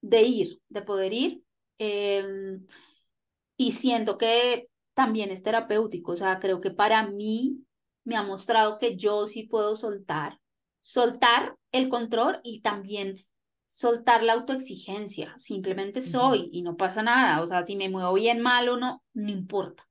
de 0.00 0.22
ir, 0.22 0.60
de 0.68 0.82
poder 0.82 1.12
ir. 1.12 1.42
Em, 1.78 2.66
y 3.56 3.72
siento 3.72 4.18
que 4.18 4.68
también 4.94 5.30
es 5.30 5.42
terapéutico, 5.42 6.12
o 6.12 6.16
sea, 6.16 6.38
creo 6.40 6.60
que 6.60 6.70
para 6.70 7.06
mí 7.06 7.64
me 8.04 8.16
ha 8.16 8.22
mostrado 8.22 8.78
que 8.78 8.96
yo 8.96 9.28
sí 9.28 9.44
puedo 9.44 9.76
soltar, 9.76 10.40
soltar 10.80 11.56
el 11.72 11.88
control 11.88 12.40
y 12.42 12.60
también 12.62 13.24
soltar 13.66 14.22
la 14.22 14.32
autoexigencia, 14.32 15.36
simplemente 15.38 16.00
soy 16.00 16.48
y 16.52 16.62
no 16.62 16.76
pasa 16.76 17.02
nada, 17.02 17.42
o 17.42 17.46
sea, 17.46 17.66
si 17.66 17.76
me 17.76 17.90
muevo 17.90 18.14
bien 18.14 18.40
mal 18.40 18.68
o 18.68 18.76
no, 18.76 19.02
no 19.12 19.30
importa. 19.30 19.86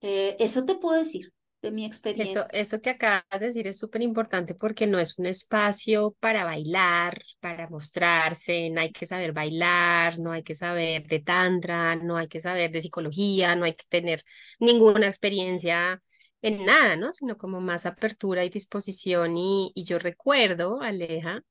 Eh, 0.00 0.36
eso 0.38 0.64
te 0.64 0.76
puedo 0.76 0.98
decir 0.98 1.32
de 1.66 1.72
mi 1.72 1.84
experiencia. 1.84 2.40
Eso, 2.40 2.46
eso 2.52 2.80
que 2.80 2.90
acabas 2.90 3.24
de 3.38 3.46
decir 3.46 3.66
es 3.66 3.78
súper 3.78 4.02
importante 4.02 4.54
porque 4.54 4.86
no 4.86 4.98
es 4.98 5.18
un 5.18 5.26
espacio 5.26 6.16
para 6.20 6.44
bailar, 6.44 7.20
para 7.40 7.68
mostrarse, 7.68 8.70
no 8.70 8.80
hay 8.80 8.90
que 8.92 9.06
saber 9.06 9.32
bailar, 9.32 10.18
no 10.18 10.32
hay 10.32 10.42
que 10.42 10.54
saber 10.54 11.06
de 11.06 11.20
tantra, 11.20 11.94
no 11.96 12.16
hay 12.16 12.28
que 12.28 12.40
saber 12.40 12.70
de 12.72 12.80
psicología, 12.80 13.54
no 13.54 13.64
hay 13.66 13.74
que 13.74 13.84
tener 13.88 14.22
ninguna 14.60 15.06
experiencia 15.08 16.02
en 16.42 16.64
nada, 16.64 16.96
¿no? 16.96 17.12
Sino 17.12 17.36
como 17.36 17.60
más 17.60 17.84
apertura 17.86 18.44
y 18.44 18.48
disposición. 18.50 19.36
Y, 19.36 19.72
y 19.74 19.84
yo 19.84 19.98
recuerdo, 19.98 20.80
Aleja, 20.80 21.42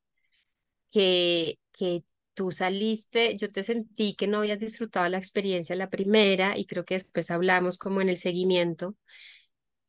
que, 0.92 1.60
que 1.72 2.04
tú 2.34 2.52
saliste, 2.52 3.38
yo 3.38 3.52
te 3.52 3.64
sentí 3.64 4.16
que 4.16 4.28
no 4.28 4.40
habías 4.40 4.60
disfrutado 4.60 5.10
la 5.10 5.18
experiencia 5.18 5.76
la 5.76 5.90
primera 5.90 6.58
y 6.58 6.66
creo 6.66 6.86
que 6.86 6.96
después 6.96 7.32
hablamos 7.32 7.78
como 7.78 8.02
en 8.02 8.10
el 8.10 8.18
seguimiento 8.18 8.96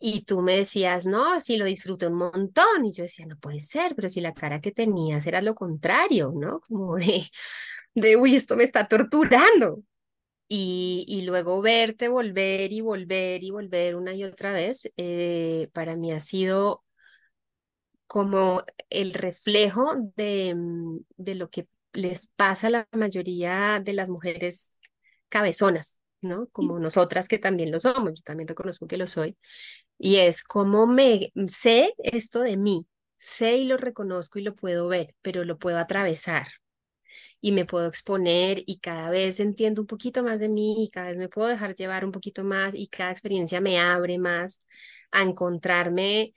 y 0.08 0.22
tú 0.24 0.40
me 0.42 0.56
decías, 0.58 1.06
no, 1.06 1.40
sí 1.40 1.56
lo 1.56 1.64
disfruté 1.64 2.06
un 2.08 2.14
montón. 2.16 2.84
Y 2.84 2.92
yo 2.92 3.02
decía, 3.04 3.26
no 3.26 3.36
puede 3.38 3.60
ser, 3.60 3.94
pero 3.96 4.08
si 4.08 4.20
la 4.20 4.34
cara 4.34 4.60
que 4.60 4.72
tenías 4.72 5.26
era 5.26 5.42
lo 5.42 5.54
contrario, 5.54 6.32
¿no? 6.36 6.60
Como 6.60 6.96
de, 6.96 7.24
de 7.94 8.16
uy, 8.16 8.36
esto 8.36 8.56
me 8.56 8.64
está 8.64 8.86
torturando. 8.88 9.82
Y, 10.48 11.04
y 11.08 11.26
luego 11.26 11.62
verte 11.62 12.08
volver 12.08 12.72
y 12.72 12.80
volver 12.82 13.44
y 13.44 13.50
volver 13.52 13.96
una 13.96 14.14
y 14.14 14.24
otra 14.24 14.52
vez, 14.52 14.92
eh, 14.98 15.70
para 15.74 15.96
mí 15.96 16.12
ha 16.12 16.20
sido 16.20 16.84
como 18.06 18.62
el 18.90 19.12
reflejo 19.14 19.94
de, 20.16 20.54
mm, 20.54 20.98
de 21.16 21.34
lo 21.34 21.50
que 21.50 21.68
les 21.92 22.28
pasa 22.28 22.68
a 22.68 22.70
la 22.70 22.88
mayoría 22.92 23.80
de 23.80 23.92
las 23.94 24.08
mujeres 24.08 24.78
cabezonas, 25.28 26.00
¿no? 26.26 26.48
Como 26.50 26.78
nosotras 26.78 27.28
que 27.28 27.38
también 27.38 27.70
lo 27.72 27.80
somos, 27.80 28.14
yo 28.14 28.22
también 28.24 28.48
reconozco 28.48 28.86
que 28.86 28.96
lo 28.98 29.06
soy, 29.06 29.36
y 29.98 30.16
es 30.16 30.42
como 30.44 30.86
me 30.86 31.32
sé 31.48 31.94
esto 31.98 32.40
de 32.42 32.56
mí, 32.56 32.86
sé 33.18 33.56
y 33.58 33.64
lo 33.66 33.76
reconozco 33.78 34.38
y 34.38 34.42
lo 34.42 34.54
puedo 34.56 34.88
ver, 34.88 35.14
pero 35.22 35.44
lo 35.44 35.58
puedo 35.58 35.78
atravesar 35.78 36.46
y 37.40 37.52
me 37.52 37.64
puedo 37.64 37.86
exponer 37.88 38.62
y 38.66 38.78
cada 38.78 39.10
vez 39.10 39.40
entiendo 39.40 39.82
un 39.82 39.86
poquito 39.86 40.22
más 40.24 40.38
de 40.40 40.48
mí 40.48 40.84
y 40.84 40.90
cada 40.90 41.08
vez 41.08 41.18
me 41.18 41.28
puedo 41.28 41.48
dejar 41.48 41.74
llevar 41.74 42.04
un 42.04 42.12
poquito 42.12 42.44
más 42.44 42.74
y 42.74 42.88
cada 42.88 43.10
experiencia 43.12 43.60
me 43.60 43.78
abre 43.78 44.18
más 44.18 44.66
a 45.10 45.22
encontrarme 45.22 46.34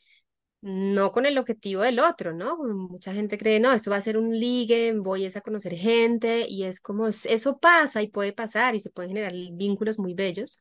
no 0.62 1.12
con 1.12 1.26
el 1.26 1.38
objetivo 1.38 1.82
del 1.84 2.00
otro, 2.00 2.34
¿no? 2.34 2.58
Mucha 2.58 3.14
gente 3.14 3.38
cree, 3.38 3.60
no, 3.60 3.72
esto 3.72 3.92
va 3.92 3.98
a 3.98 4.02
ser 4.02 4.18
un 4.18 4.38
ligue, 4.38 4.94
voy 4.94 5.26
a 5.26 5.42
conocer 5.42 5.76
gente 5.76 6.46
y 6.50 6.64
es 6.64 6.80
como, 6.80 7.08
eso 7.08 7.60
pasa 7.60 8.02
y 8.02 8.10
puede 8.10 8.34
pasar 8.34 8.76
y 8.76 8.80
se 8.80 8.90
pueden 8.90 9.12
generar 9.12 9.34
vínculos 9.54 10.00
muy 10.00 10.14
bellos, 10.14 10.60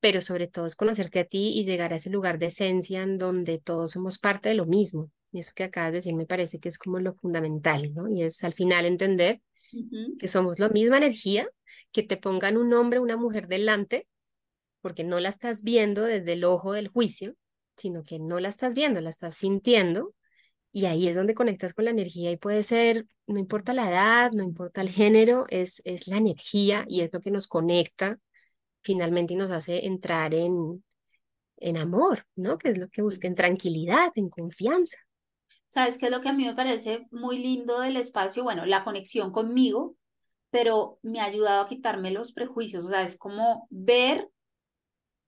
pero 0.00 0.20
sobre 0.20 0.46
todo 0.46 0.66
es 0.66 0.76
conocerte 0.76 1.20
a 1.20 1.24
ti 1.24 1.52
y 1.58 1.64
llegar 1.64 1.92
a 1.92 1.96
ese 1.96 2.10
lugar 2.10 2.38
de 2.38 2.46
esencia 2.46 3.02
en 3.02 3.18
donde 3.18 3.58
todos 3.58 3.92
somos 3.92 4.18
parte 4.18 4.48
de 4.48 4.54
lo 4.54 4.66
mismo. 4.66 5.10
Y 5.32 5.40
eso 5.40 5.52
que 5.54 5.64
acabas 5.64 5.90
de 5.92 5.98
decir 5.98 6.14
me 6.14 6.26
parece 6.26 6.60
que 6.60 6.68
es 6.68 6.78
como 6.78 7.00
lo 7.00 7.14
fundamental, 7.14 7.92
¿no? 7.94 8.08
Y 8.08 8.22
es 8.22 8.44
al 8.44 8.54
final 8.54 8.86
entender 8.86 9.40
que 10.18 10.28
somos 10.28 10.60
la 10.60 10.68
misma 10.68 10.98
energía, 10.98 11.48
que 11.92 12.04
te 12.04 12.16
pongan 12.16 12.56
un 12.56 12.72
hombre 12.72 13.00
o 13.00 13.02
una 13.02 13.16
mujer 13.16 13.48
delante, 13.48 14.06
porque 14.80 15.02
no 15.02 15.18
la 15.18 15.28
estás 15.28 15.62
viendo 15.64 16.02
desde 16.02 16.34
el 16.34 16.44
ojo 16.44 16.72
del 16.72 16.88
juicio, 16.88 17.34
sino 17.76 18.02
que 18.02 18.18
no 18.18 18.40
la 18.40 18.48
estás 18.48 18.74
viendo, 18.74 19.00
la 19.00 19.10
estás 19.10 19.36
sintiendo. 19.36 20.14
Y 20.72 20.86
ahí 20.86 21.08
es 21.08 21.16
donde 21.16 21.34
conectas 21.34 21.72
con 21.72 21.86
la 21.86 21.90
energía 21.90 22.30
y 22.30 22.36
puede 22.36 22.62
ser, 22.62 23.06
no 23.26 23.38
importa 23.38 23.72
la 23.72 23.88
edad, 23.88 24.32
no 24.32 24.42
importa 24.42 24.82
el 24.82 24.90
género, 24.90 25.46
es, 25.48 25.80
es 25.84 26.06
la 26.06 26.18
energía 26.18 26.84
y 26.88 27.00
es 27.00 27.12
lo 27.12 27.20
que 27.20 27.30
nos 27.30 27.46
conecta 27.46 28.18
finalmente 28.82 29.34
y 29.34 29.36
nos 29.36 29.50
hace 29.50 29.86
entrar 29.86 30.34
en, 30.34 30.84
en 31.58 31.76
amor, 31.76 32.26
¿no? 32.36 32.58
Que 32.58 32.68
es 32.70 32.78
lo 32.78 32.88
que 32.88 33.02
busca, 33.02 33.26
en 33.26 33.34
tranquilidad, 33.34 34.12
en 34.14 34.28
confianza. 34.28 34.98
¿Sabes 35.68 35.98
qué 35.98 36.06
es 36.06 36.12
lo 36.12 36.20
que 36.20 36.28
a 36.28 36.32
mí 36.32 36.44
me 36.44 36.54
parece 36.54 37.06
muy 37.10 37.38
lindo 37.38 37.80
del 37.80 37.96
espacio? 37.96 38.44
Bueno, 38.44 38.64
la 38.66 38.84
conexión 38.84 39.32
conmigo, 39.32 39.96
pero 40.50 40.98
me 41.02 41.20
ha 41.20 41.24
ayudado 41.24 41.62
a 41.62 41.68
quitarme 41.68 42.10
los 42.10 42.32
prejuicios, 42.32 42.84
o 42.84 42.90
sea, 42.90 43.02
es 43.02 43.18
como 43.18 43.66
ver, 43.70 44.30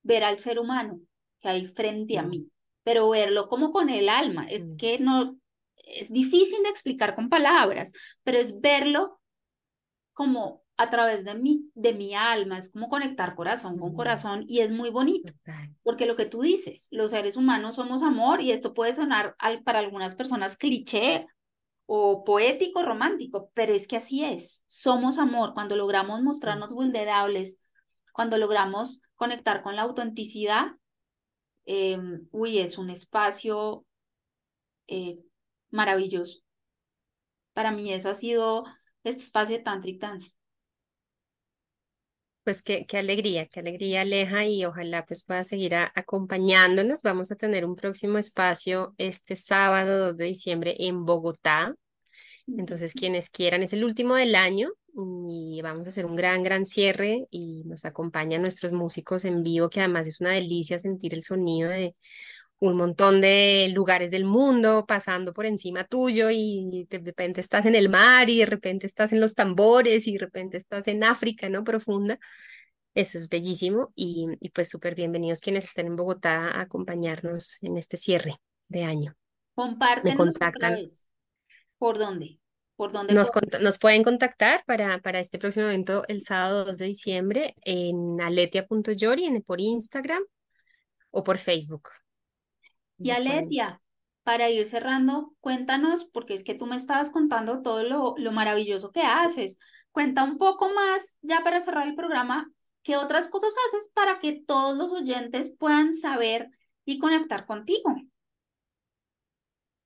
ver 0.03 0.25
al 0.25 0.39
ser 0.39 0.59
humano, 0.59 1.01
que 1.41 1.49
hay 1.49 1.67
frente 1.67 2.19
a 2.19 2.23
mí, 2.23 2.51
pero 2.83 3.11
verlo 3.11 3.49
como 3.49 3.71
con 3.71 3.89
el 3.91 4.09
alma. 4.09 4.47
Es 4.49 4.67
que 4.77 4.99
no, 4.99 5.39
es 5.77 6.13
difícil 6.13 6.63
de 6.63 6.71
explicar 6.71 7.15
con 7.15 7.29
palabras, 7.29 7.93
pero 8.23 8.39
es 8.39 8.61
verlo 8.61 9.21
como 10.13 10.65
a 10.79 10.91
través 10.91 11.25
de 11.25 11.35
mi, 11.35 11.71
de 11.75 11.93
mi 11.93 12.15
alma, 12.15 12.57
es 12.57 12.71
como 12.71 12.89
conectar 12.89 13.35
corazón 13.35 13.79
con 13.79 13.95
corazón 13.95 14.45
y 14.47 14.61
es 14.61 14.71
muy 14.71 14.91
bonito, 14.91 15.33
porque 15.83 16.07
lo 16.07 16.15
que 16.15 16.25
tú 16.25 16.41
dices, 16.41 16.87
los 16.93 17.11
seres 17.11 17.37
humanos 17.37 17.75
somos 17.75 18.03
amor 18.03 18.41
y 18.41 18.53
esto 18.53 18.75
puede 18.75 18.93
sonar 18.93 19.35
al, 19.41 19.65
para 19.65 19.81
algunas 19.81 20.15
personas 20.15 20.57
cliché 20.57 21.27
o 21.87 22.23
poético, 22.23 22.85
romántico, 22.85 23.51
pero 23.55 23.73
es 23.73 23.89
que 23.89 23.97
así 23.97 24.25
es, 24.25 24.63
somos 24.69 25.19
amor 25.19 25.53
cuando 25.53 25.75
logramos 25.75 26.23
mostrarnos 26.23 26.71
vulnerables, 26.71 27.59
cuando 28.13 28.39
logramos 28.39 29.01
conectar 29.17 29.63
con 29.63 29.75
la 29.75 29.83
autenticidad, 29.83 30.69
eh, 31.71 31.99
uy, 32.31 32.61
es 32.61 32.79
un 32.79 32.89
espacio 32.89 33.85
eh, 34.87 35.19
maravilloso. 35.71 36.41
Para 37.53 37.73
mí 37.73 37.93
eso 37.93 38.09
ha 38.09 38.15
sido 38.15 38.65
este 39.05 39.23
espacio 39.23 39.59
de 39.59 39.63
Tantric. 39.63 40.03
Pues 42.43 42.63
qué, 42.63 42.87
qué 42.87 42.97
alegría, 42.97 43.47
qué 43.47 43.61
alegría, 43.61 44.01
Aleja, 44.01 44.47
y 44.47 44.65
ojalá 44.65 45.05
pues 45.05 45.23
pueda 45.23 45.45
seguir 45.45 45.75
acompañándonos. 45.75 47.03
Vamos 47.03 47.31
a 47.33 47.37
tener 47.37 47.67
un 47.67 47.77
próximo 47.77 48.17
espacio 48.17 48.95
este 48.97 49.37
sábado 49.37 50.07
2 50.07 50.17
de 50.17 50.25
diciembre 50.25 50.75
en 50.79 51.05
Bogotá. 51.05 51.75
Entonces, 52.57 52.95
quienes 52.95 53.31
quieran, 53.31 53.63
es 53.63 53.73
el 53.73 53.85
último 53.85 54.15
del 54.17 54.35
año 54.35 54.71
y 55.29 55.61
vamos 55.63 55.87
a 55.87 55.91
hacer 55.91 56.07
un 56.07 56.17
gran, 56.17 56.43
gran 56.43 56.67
cierre 56.67 57.27
y 57.31 57.63
nos 57.67 57.85
acompañan 57.85 58.43
nuestros 58.43 58.73
músicos 58.73 59.25
en 59.25 59.43
vivo, 59.45 59.71
que 59.71 59.81
además 59.81 60.07
es 60.09 60.21
una 60.21 60.31
delicia 60.33 60.79
sentir 60.79 61.15
el 61.15 61.23
sonido 61.23 61.71
de 61.71 61.95
un 62.61 62.77
montón 62.77 63.21
de 63.21 63.71
lugares 63.75 64.11
del 64.11 64.25
mundo 64.25 64.85
pasando 64.87 65.33
por 65.33 65.47
encima 65.47 65.85
tuyo 65.85 66.29
y 66.31 66.87
de 66.91 66.99
repente 66.99 67.41
estás 67.41 67.67
en 67.67 67.75
el 67.77 67.89
mar 67.89 68.29
y 68.31 68.39
de 68.41 68.47
repente 68.47 68.87
estás 68.87 69.13
en 69.13 69.21
los 69.21 69.35
tambores 69.35 70.09
y 70.09 70.15
de 70.15 70.19
repente 70.21 70.57
estás 70.57 70.89
en 70.89 71.05
África, 71.05 71.49
¿no? 71.49 71.63
Profunda. 71.65 72.19
Eso 72.95 73.19
es 73.19 73.29
bellísimo 73.29 73.93
y, 73.97 74.27
y 74.41 74.51
pues 74.51 74.69
súper 74.71 74.95
bienvenidos 74.95 75.41
quienes 75.41 75.65
estén 75.67 75.87
en 75.89 75.97
Bogotá 75.97 76.51
a 76.51 76.63
acompañarnos 76.63 77.63
en 77.63 77.77
este 77.79 77.97
cierre 77.97 78.37
de 78.69 78.85
año. 78.85 79.17
Me 80.03 80.15
Compártenos 80.15 80.37
otra 80.47 80.51
contactan. 80.51 80.71
vez. 80.71 81.08
¿Por 81.79 81.99
dónde? 81.99 82.41
¿Por 82.77 82.93
dónde 82.93 83.15
Nos, 83.15 83.79
pueden 83.79 84.05
contactar 84.05 84.63
para, 84.67 84.99
para 84.99 85.19
este 85.21 85.39
próximo 85.39 85.67
evento 85.67 86.05
el 86.09 86.23
sábado 86.23 86.65
2 86.65 86.79
de 86.79 86.87
diciembre 86.87 87.55
en 87.63 88.21
aletia.yori 88.21 89.25
en- 89.25 89.43
por 89.43 89.61
Instagram 89.61 90.23
o 91.11 91.25
por 91.25 91.39
Facebook. 91.39 91.89
Y 92.99 93.11
Aletia, 93.11 93.81
para 94.23 94.51
ir 94.51 94.67
cerrando, 94.67 95.35
cuéntanos, 95.41 96.05
porque 96.05 96.35
es 96.35 96.45
que 96.45 96.55
tú 96.55 96.67
me 96.67 96.77
estabas 96.77 97.11
contando 97.11 97.63
todo 97.63 97.83
lo, 97.83 98.15
lo 98.19 98.33
maravilloso 98.33 98.93
que 98.93 99.03
haces. 99.03 99.59
Cuenta 99.91 100.23
un 100.23 100.39
poco 100.39 100.69
más, 100.69 101.17
ya 101.23 101.43
para 101.43 101.61
cerrar 101.61 101.87
el 101.89 101.95
programa, 101.95 102.51
¿qué 102.83 102.97
otras 102.97 103.29
cosas 103.29 103.53
haces 103.69 103.91
para 103.95 104.19
que 104.19 104.43
todos 104.47 104.77
los 104.77 104.93
oyentes 104.93 105.55
puedan 105.59 105.93
saber 105.93 106.51
y 106.85 106.99
conectar 106.99 107.47
contigo? 107.47 107.97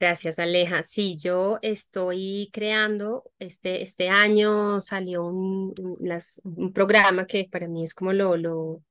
Gracias, 0.03 0.41
Aleja. 0.41 0.83
Sí, 0.83 1.17
yo 1.17 1.61
estoy 1.63 2.51
creando, 2.53 3.23
este, 3.39 3.83
este 3.83 4.09
año 4.09 4.81
salió 4.81 5.25
un, 5.25 5.73
programa 6.75 7.25
que 7.25 7.49
para 7.49 7.69
mí 7.69 7.85
es 7.85 7.95
como 7.95 8.13
lo, 8.13 8.37
lo, 8.37 8.83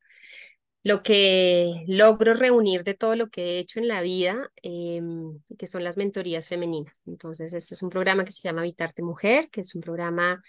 lo 0.83 1.03
que 1.03 1.83
logro 1.87 2.33
reunir 2.33 2.85
de 2.85 2.93
todo 2.93 3.17
lo 3.17 3.29
que 3.29 3.43
he 3.43 3.59
hecho 3.59 3.79
en 3.79 3.89
la 3.89 4.01
vida, 4.01 4.51
em, 4.63 5.41
que 5.57 5.67
son 5.67 5.83
las 5.83 5.97
mentorías 5.97 6.47
femeninas. 6.47 7.01
Entonces, 7.05 7.53
este 7.53 7.73
es 7.75 7.83
un 7.83 7.89
programa 7.89 8.23
que 8.23 8.31
se 8.31 8.43
llama 8.43 8.61
Habitarte 8.61 9.03
Mujer, 9.03 9.49
que 9.49 9.61
es 9.61 9.75
un 9.75 9.81
programa 9.81 10.41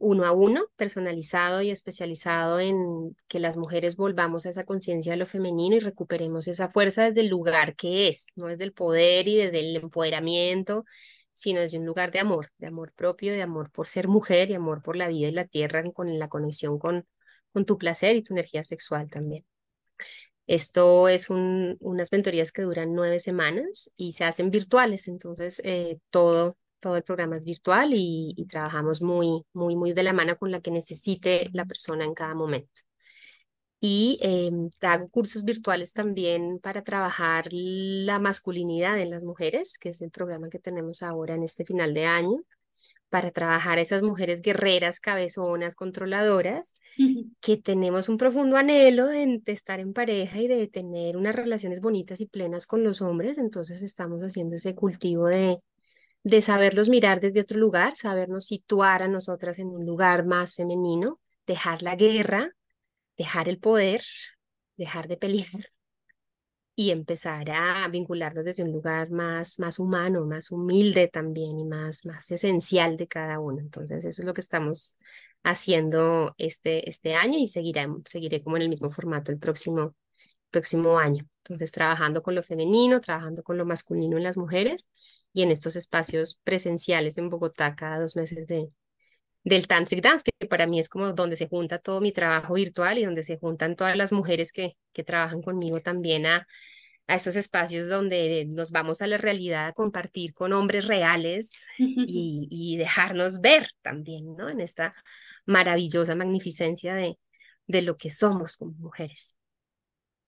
uno 0.00 0.24
a 0.26 0.32
uno, 0.32 0.64
personalizado 0.76 1.62
y 1.62 1.70
especializado 1.70 2.60
en 2.60 3.16
que 3.28 3.40
las 3.40 3.56
mujeres 3.58 3.96
volvamos 3.96 4.46
a 4.46 4.50
esa 4.50 4.64
conciencia 4.64 5.12
de 5.12 5.18
lo 5.18 5.26
femenino 5.26 5.76
y 5.76 5.80
recuperemos 5.80 6.48
esa 6.48 6.68
fuerza 6.70 7.04
desde 7.04 7.20
el 7.22 7.28
lugar 7.28 7.76
que 7.76 8.08
es, 8.08 8.26
no 8.36 8.48
desde 8.48 8.64
el 8.64 8.72
poder 8.74 9.28
y 9.28 9.36
desde 9.36 9.60
el 9.60 9.76
empoderamiento, 9.76 10.84
sino 11.32 11.60
desde 11.60 11.78
un 11.78 11.86
lugar 11.86 12.10
de 12.12 12.20
amor, 12.20 12.50
de 12.58 12.66
amor 12.68 12.92
propio, 12.94 13.32
de 13.32 13.42
amor 13.42 13.70
por 13.72 13.88
ser 13.88 14.08
mujer 14.08 14.50
y 14.50 14.54
amor 14.54 14.82
por 14.82 14.96
la 14.96 15.08
vida 15.08 15.28
y 15.28 15.32
la 15.32 15.46
tierra, 15.46 15.84
con 15.92 16.18
la 16.18 16.28
conexión 16.28 16.78
con, 16.78 17.06
con 17.52 17.64
tu 17.66 17.78
placer 17.78 18.16
y 18.16 18.22
tu 18.22 18.34
energía 18.34 18.64
sexual 18.64 19.10
también. 19.10 19.44
Esto 20.46 21.08
es 21.08 21.30
un- 21.30 21.76
unas 21.80 22.10
mentorías 22.12 22.50
que 22.52 22.62
duran 22.62 22.94
nueve 22.94 23.20
semanas 23.20 23.90
y 23.96 24.14
se 24.14 24.24
hacen 24.24 24.50
virtuales, 24.50 25.06
entonces 25.08 25.60
eh, 25.64 25.98
todo, 26.10 26.56
todo 26.80 26.96
el 26.96 27.02
programa 27.04 27.36
es 27.36 27.44
virtual 27.44 27.92
y, 27.94 28.34
y 28.36 28.46
trabajamos 28.46 29.02
muy, 29.02 29.44
muy, 29.52 29.76
muy 29.76 29.92
de 29.92 30.02
la 30.02 30.12
mano 30.12 30.36
con 30.36 30.50
la 30.50 30.60
que 30.60 30.70
necesite 30.70 31.50
la 31.52 31.64
persona 31.66 32.04
en 32.04 32.14
cada 32.14 32.34
momento. 32.34 32.80
Y 33.82 34.18
em, 34.20 34.68
hago 34.82 35.08
cursos 35.08 35.44
virtuales 35.44 35.94
también 35.94 36.58
para 36.60 36.84
trabajar 36.84 37.46
la 37.50 38.18
masculinidad 38.18 38.98
en 39.00 39.10
las 39.10 39.22
mujeres, 39.22 39.78
que 39.78 39.90
es 39.90 40.02
el 40.02 40.10
programa 40.10 40.50
que 40.50 40.58
tenemos 40.58 41.02
ahora 41.02 41.34
en 41.34 41.44
este 41.44 41.64
final 41.64 41.94
de 41.94 42.04
año, 42.04 42.36
para 43.08 43.30
trabajar 43.30 43.78
esas 43.78 44.02
mujeres 44.02 44.42
guerreras, 44.42 45.00
cabezonas, 45.00 45.74
controladoras 45.74 46.74
que 47.40 47.56
tenemos 47.56 48.08
un 48.08 48.18
profundo 48.18 48.56
anhelo 48.56 49.06
de, 49.06 49.40
de 49.42 49.52
estar 49.52 49.80
en 49.80 49.92
pareja 49.94 50.38
y 50.40 50.48
de 50.48 50.68
tener 50.68 51.16
unas 51.16 51.34
relaciones 51.34 51.80
bonitas 51.80 52.20
y 52.20 52.26
plenas 52.26 52.66
con 52.66 52.84
los 52.84 53.00
hombres, 53.00 53.38
entonces 53.38 53.82
estamos 53.82 54.22
haciendo 54.22 54.56
ese 54.56 54.74
cultivo 54.74 55.26
de, 55.26 55.56
de 56.22 56.42
saberlos 56.42 56.88
mirar 56.88 57.20
desde 57.20 57.40
otro 57.40 57.58
lugar, 57.58 57.96
sabernos 57.96 58.46
situar 58.46 59.02
a 59.02 59.08
nosotras 59.08 59.58
en 59.58 59.68
un 59.68 59.86
lugar 59.86 60.26
más 60.26 60.54
femenino, 60.54 61.20
dejar 61.46 61.82
la 61.82 61.96
guerra, 61.96 62.54
dejar 63.16 63.48
el 63.48 63.58
poder, 63.58 64.02
dejar 64.76 65.08
de 65.08 65.16
pelear 65.16 65.46
y 66.74 66.90
empezar 66.90 67.50
a 67.50 67.88
vincularnos 67.88 68.44
desde 68.44 68.62
un 68.62 68.72
lugar 68.72 69.10
más, 69.10 69.58
más 69.58 69.78
humano, 69.78 70.26
más 70.26 70.50
humilde 70.50 71.08
también 71.08 71.58
y 71.58 71.64
más, 71.64 72.04
más 72.06 72.30
esencial 72.30 72.96
de 72.96 73.08
cada 73.08 73.38
uno. 73.38 73.60
Entonces, 73.60 74.04
eso 74.04 74.22
es 74.22 74.26
lo 74.26 74.34
que 74.34 74.40
estamos 74.40 74.96
haciendo 75.42 76.34
este, 76.38 76.88
este 76.88 77.14
año 77.14 77.38
y 77.38 77.48
seguiré, 77.48 77.86
seguiré 78.04 78.42
como 78.42 78.56
en 78.56 78.62
el 78.62 78.68
mismo 78.68 78.90
formato 78.90 79.32
el 79.32 79.38
próximo, 79.38 79.94
próximo 80.50 80.98
año. 80.98 81.26
Entonces, 81.44 81.72
trabajando 81.72 82.22
con 82.22 82.34
lo 82.34 82.42
femenino, 82.42 83.00
trabajando 83.00 83.42
con 83.42 83.56
lo 83.58 83.66
masculino 83.66 84.16
en 84.16 84.22
las 84.22 84.36
mujeres 84.36 84.88
y 85.32 85.42
en 85.42 85.50
estos 85.50 85.76
espacios 85.76 86.40
presenciales 86.44 87.18
en 87.18 87.28
Bogotá 87.30 87.74
cada 87.76 88.00
dos 88.00 88.16
meses 88.16 88.46
de, 88.46 88.70
del 89.44 89.66
Tantric 89.66 90.02
Dance, 90.02 90.24
que 90.38 90.46
para 90.46 90.66
mí 90.66 90.78
es 90.78 90.88
como 90.88 91.12
donde 91.12 91.36
se 91.36 91.48
junta 91.48 91.78
todo 91.78 92.00
mi 92.00 92.12
trabajo 92.12 92.54
virtual 92.54 92.98
y 92.98 93.04
donde 93.04 93.22
se 93.22 93.38
juntan 93.38 93.76
todas 93.76 93.96
las 93.96 94.12
mujeres 94.12 94.52
que, 94.52 94.76
que 94.92 95.04
trabajan 95.04 95.42
conmigo 95.42 95.80
también 95.80 96.26
a, 96.26 96.46
a 97.06 97.16
esos 97.16 97.36
espacios 97.36 97.88
donde 97.88 98.46
nos 98.48 98.70
vamos 98.70 99.02
a 99.02 99.06
la 99.06 99.18
realidad 99.18 99.66
a 99.66 99.72
compartir 99.72 100.34
con 100.34 100.52
hombres 100.52 100.86
reales 100.86 101.66
y, 101.78 102.46
y 102.50 102.76
dejarnos 102.76 103.40
ver 103.40 103.68
también, 103.82 104.36
¿no? 104.36 104.48
En 104.48 104.60
esta 104.60 104.94
maravillosa 105.46 106.14
magnificencia 106.14 106.94
de, 106.94 107.18
de 107.66 107.82
lo 107.82 107.96
que 107.96 108.10
somos 108.10 108.56
como 108.56 108.72
mujeres. 108.72 109.36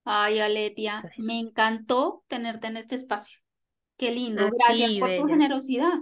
Ay, 0.05 0.41
Aletia, 0.41 1.13
me 1.19 1.39
encantó 1.39 2.25
tenerte 2.29 2.67
en 2.67 2.77
este 2.77 2.95
espacio. 2.97 3.42
Qué 4.03 4.11
lindo. 4.11 4.51
Gracias 4.51 4.99
por 4.99 5.15
tu 5.15 5.25
generosidad. 5.27 5.99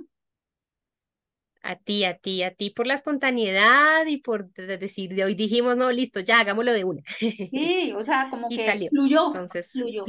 A 1.63 1.77
ti, 1.77 2.05
a 2.05 2.17
ti, 2.17 2.43
a 2.43 2.55
ti 2.55 2.71
por 2.71 2.87
la 2.87 2.95
espontaneidad 2.95 4.07
y 4.07 4.17
por 4.23 4.51
decir, 4.55 5.15
de 5.15 5.25
hoy 5.25 5.35
dijimos, 5.35 5.77
no, 5.77 5.93
listo, 5.93 6.21
ya 6.21 6.41
hagámoslo 6.41 6.73
de 6.73 6.85
una. 6.85 7.03
Sí, 7.51 7.93
o 7.95 8.03
sea, 8.03 8.29
como 8.31 8.49
y 8.49 8.57
que 8.57 8.65
salió. 8.65 8.89
fluyó. 8.89 9.27
Entonces, 9.27 9.71
fluyó. 9.73 10.05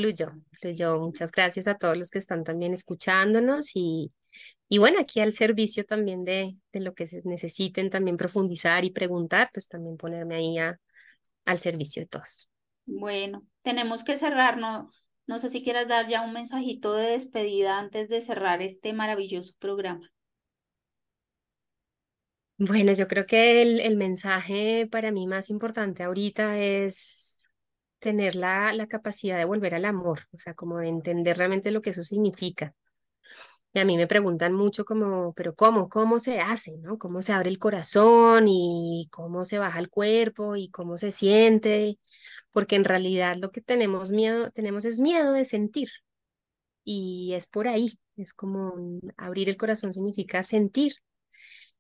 fluyó, 0.62 1.00
Muchas 1.02 1.32
gracias 1.32 1.68
a 1.68 1.76
todos 1.76 1.98
los 1.98 2.10
que 2.10 2.20
están 2.20 2.46
también 2.46 2.74
escuchándonos 2.74 3.72
y, 3.76 4.14
y 4.70 4.78
bueno, 4.78 5.00
aquí 5.02 5.20
al 5.20 5.34
servicio 5.34 5.84
también 5.84 6.24
de, 6.24 6.56
de 6.72 6.80
lo 6.80 6.94
que 6.94 7.06
se 7.06 7.22
necesiten 7.26 7.90
también 7.90 8.16
profundizar 8.16 8.86
y 8.86 8.92
preguntar, 8.92 9.50
pues 9.54 9.68
también 9.68 9.98
ponerme 9.98 10.36
ahí 10.36 10.58
al 10.58 11.60
servicio 11.60 12.04
de 12.04 12.08
todos. 12.08 12.50
Bueno, 12.86 13.46
tenemos 13.64 14.04
que 14.04 14.18
cerrar, 14.18 14.58
no, 14.58 14.90
no 15.28 15.40
sé 15.40 15.50
si 15.50 15.64
quieras 15.64 15.88
dar 15.88 16.08
ya 16.08 16.22
un 16.22 16.34
mensajito 16.34 16.94
de 16.96 17.12
despedida 17.12 17.80
antes 17.80 18.10
de 18.10 18.22
cerrar 18.22 18.62
este 18.62 18.94
maravilloso 18.94 19.54
programa. 19.60 20.12
Bueno, 22.58 22.94
yo 22.94 23.08
creo 23.08 23.26
que 23.26 23.62
el, 23.64 23.80
el 23.80 23.98
mensaje 23.98 24.88
para 24.92 25.12
mí 25.12 25.26
más 25.28 25.50
importante 25.50 26.04
ahorita 26.04 26.60
es 26.60 27.40
tener 28.00 28.36
la, 28.36 28.74
la 28.74 28.88
capacidad 28.88 29.38
de 29.38 29.46
volver 29.46 29.76
al 29.76 29.86
amor, 29.86 30.22
o 30.32 30.38
sea, 30.38 30.54
como 30.56 30.80
de 30.80 30.88
entender 30.90 31.38
realmente 31.38 31.72
lo 31.72 31.82
que 31.82 31.92
eso 31.92 32.04
significa. 32.04 32.76
Y 33.74 33.80
a 33.80 33.86
mí 33.86 33.96
me 33.98 34.08
preguntan 34.08 34.54
mucho 34.54 34.84
como, 34.84 35.34
pero 35.34 35.56
¿cómo? 35.56 35.88
¿Cómo 35.90 36.20
se 36.20 36.42
hace? 36.42 36.78
¿No? 36.80 36.98
¿Cómo 36.98 37.22
se 37.22 37.32
abre 37.34 37.50
el 37.50 37.60
corazón 37.60 38.46
y 38.48 39.08
cómo 39.12 39.46
se 39.46 39.60
baja 39.60 39.80
el 39.80 39.90
cuerpo 39.90 40.58
y 40.58 40.70
cómo 40.70 40.98
se 40.98 41.12
siente? 41.14 41.98
Porque 42.52 42.76
en 42.76 42.84
realidad 42.86 43.38
lo 43.38 43.52
que 43.52 43.62
tenemos 43.62 44.12
miedo, 44.12 44.52
tenemos 44.52 44.84
es 44.86 45.00
miedo 45.00 45.32
de 45.34 45.46
sentir. 45.46 45.90
Y 46.84 47.34
es 47.34 47.48
por 47.48 47.68
ahí, 47.68 47.94
es 48.18 48.34
como 48.34 48.74
abrir 49.18 49.50
el 49.50 49.58
corazón 49.58 49.94
significa 49.94 50.44
sentir. 50.44 50.94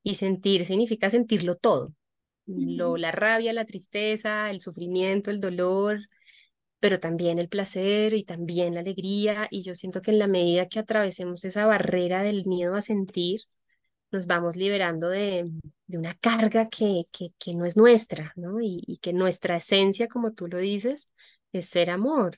Y 0.03 0.15
sentir 0.15 0.65
significa 0.65 1.09
sentirlo 1.09 1.55
todo. 1.55 1.93
Lo, 2.45 2.97
la 2.97 3.11
rabia, 3.11 3.53
la 3.53 3.65
tristeza, 3.65 4.49
el 4.51 4.61
sufrimiento, 4.61 5.31
el 5.31 5.39
dolor, 5.41 5.99
pero 6.81 6.99
también 6.99 7.39
el 7.39 7.49
placer 7.49 8.13
y 8.15 8.25
también 8.25 8.75
la 8.75 8.81
alegría. 8.81 9.47
Y 9.51 9.63
yo 9.63 9.75
siento 9.75 10.01
que 10.01 10.11
en 10.11 10.19
la 10.19 10.27
medida 10.27 10.67
que 10.67 10.79
atravesemos 10.79 11.45
esa 11.45 11.65
barrera 11.67 12.23
del 12.23 12.45
miedo 12.47 12.75
a 12.75 12.81
sentir, 12.81 13.41
nos 14.11 14.27
vamos 14.27 14.55
liberando 14.57 15.09
de, 15.09 15.49
de 15.87 15.97
una 15.97 16.15
carga 16.15 16.69
que, 16.69 17.03
que, 17.11 17.29
que, 17.39 17.55
no 17.55 17.65
es 17.65 17.77
nuestra, 17.77 18.33
¿no? 18.35 18.59
Y, 18.61 18.83
y 18.87 18.97
que 18.97 19.13
nuestra 19.13 19.57
esencia, 19.57 20.07
como 20.07 20.33
tú 20.33 20.47
lo 20.47 20.59
dices, 20.59 21.09
es 21.53 21.69
ser 21.69 21.91
amor. 21.91 22.37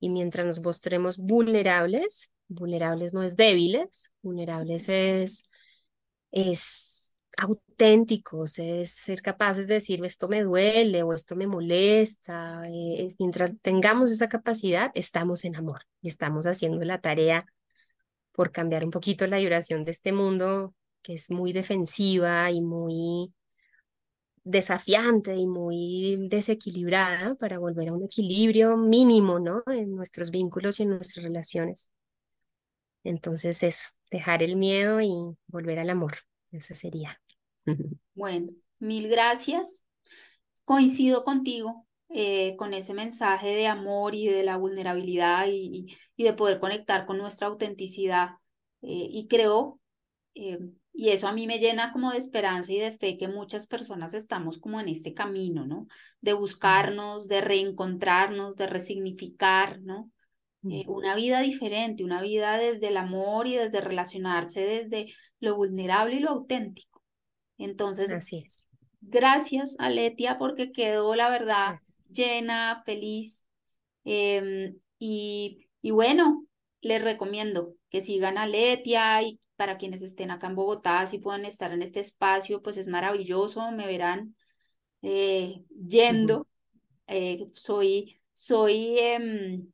Y 0.00 0.10
mientras 0.10 0.46
nos 0.46 0.60
mostremos 0.62 1.18
vulnerables, 1.18 2.32
vulnerables 2.48 3.14
no 3.14 3.22
es 3.22 3.36
débiles, 3.36 4.12
vulnerables 4.22 4.88
es, 4.88 5.44
es 6.32 7.03
auténticos, 7.38 8.58
es 8.58 8.92
ser 8.92 9.22
capaces 9.22 9.68
de 9.68 9.74
decir 9.74 10.04
esto 10.04 10.28
me 10.28 10.42
duele 10.42 11.02
o 11.02 11.12
esto 11.12 11.36
me 11.36 11.46
molesta. 11.46 12.68
Eh, 12.68 13.08
mientras 13.18 13.52
tengamos 13.62 14.10
esa 14.12 14.28
capacidad, 14.28 14.90
estamos 14.94 15.44
en 15.44 15.56
amor 15.56 15.82
y 16.02 16.08
estamos 16.08 16.46
haciendo 16.46 16.84
la 16.84 17.00
tarea 17.00 17.46
por 18.32 18.52
cambiar 18.52 18.84
un 18.84 18.90
poquito 18.90 19.26
la 19.26 19.38
vibración 19.38 19.84
de 19.84 19.92
este 19.92 20.12
mundo 20.12 20.74
que 21.02 21.14
es 21.14 21.30
muy 21.30 21.52
defensiva 21.52 22.50
y 22.50 22.62
muy 22.62 23.32
desafiante 24.44 25.36
y 25.36 25.46
muy 25.46 26.28
desequilibrada 26.28 27.34
para 27.36 27.58
volver 27.58 27.88
a 27.88 27.92
un 27.94 28.04
equilibrio 28.04 28.76
mínimo, 28.76 29.38
¿no? 29.38 29.62
En 29.66 29.94
nuestros 29.94 30.30
vínculos 30.30 30.80
y 30.80 30.84
en 30.84 30.90
nuestras 30.90 31.24
relaciones. 31.24 31.90
Entonces 33.04 33.62
eso, 33.62 33.88
dejar 34.10 34.42
el 34.42 34.56
miedo 34.56 35.00
y 35.00 35.12
volver 35.46 35.78
al 35.78 35.90
amor. 35.90 36.14
Ese 36.50 36.74
sería. 36.74 37.20
Bueno, 38.14 38.52
mil 38.78 39.08
gracias. 39.08 39.84
Coincido 40.64 41.24
contigo 41.24 41.86
eh, 42.08 42.54
con 42.56 42.74
ese 42.74 42.94
mensaje 42.94 43.48
de 43.48 43.66
amor 43.66 44.14
y 44.14 44.28
de 44.28 44.44
la 44.44 44.56
vulnerabilidad 44.56 45.48
y, 45.48 45.96
y, 46.16 46.24
de 46.24 46.32
poder 46.32 46.60
conectar 46.60 47.06
con 47.06 47.18
nuestra 47.18 47.48
autenticidad. 47.48 48.30
Eh, 48.82 49.08
y 49.10 49.26
creo, 49.26 49.80
eh, 50.34 50.58
y 50.92 51.08
eso 51.08 51.26
a 51.26 51.32
mí 51.32 51.46
me 51.46 51.58
llena 51.58 51.92
como 51.92 52.12
de 52.12 52.18
esperanza 52.18 52.72
y 52.72 52.78
de 52.78 52.92
fe 52.92 53.18
que 53.18 53.28
muchas 53.28 53.66
personas 53.66 54.14
estamos 54.14 54.58
como 54.58 54.78
en 54.78 54.88
este 54.88 55.12
camino, 55.12 55.66
¿no? 55.66 55.88
De 56.20 56.34
buscarnos, 56.34 57.26
de 57.26 57.40
reencontrarnos, 57.40 58.54
de 58.56 58.66
resignificar, 58.66 59.80
¿no? 59.80 60.10
una 60.86 61.14
vida 61.14 61.40
diferente, 61.40 62.04
una 62.04 62.22
vida 62.22 62.56
desde 62.56 62.88
el 62.88 62.96
amor 62.96 63.46
y 63.46 63.54
desde 63.54 63.82
relacionarse 63.82 64.60
desde 64.60 65.12
lo 65.38 65.56
vulnerable 65.56 66.16
y 66.16 66.20
lo 66.20 66.30
auténtico. 66.30 66.93
Entonces, 67.58 68.10
Así 68.10 68.38
es. 68.44 68.66
gracias 69.00 69.76
a 69.78 69.90
Letia 69.90 70.38
porque 70.38 70.72
quedó, 70.72 71.14
la 71.14 71.28
verdad, 71.28 71.80
llena, 72.10 72.82
feliz. 72.84 73.46
Em, 74.04 74.76
y, 74.98 75.66
y 75.82 75.90
bueno, 75.90 76.46
les 76.80 77.02
recomiendo 77.02 77.74
que 77.90 78.00
sigan 78.00 78.38
a 78.38 78.46
Letia 78.46 79.22
y 79.22 79.40
para 79.56 79.78
quienes 79.78 80.02
estén 80.02 80.30
acá 80.30 80.48
en 80.48 80.56
Bogotá, 80.56 81.06
si 81.06 81.18
puedan 81.18 81.44
estar 81.44 81.72
en 81.72 81.82
este 81.82 82.00
espacio, 82.00 82.62
pues 82.62 82.76
es 82.76 82.88
maravilloso, 82.88 83.70
me 83.70 83.86
verán 83.86 84.34
eh, 85.02 85.64
yendo. 85.88 86.46
Eh, 87.06 87.46
soy, 87.52 88.20
soy 88.32 88.98
em, 88.98 89.72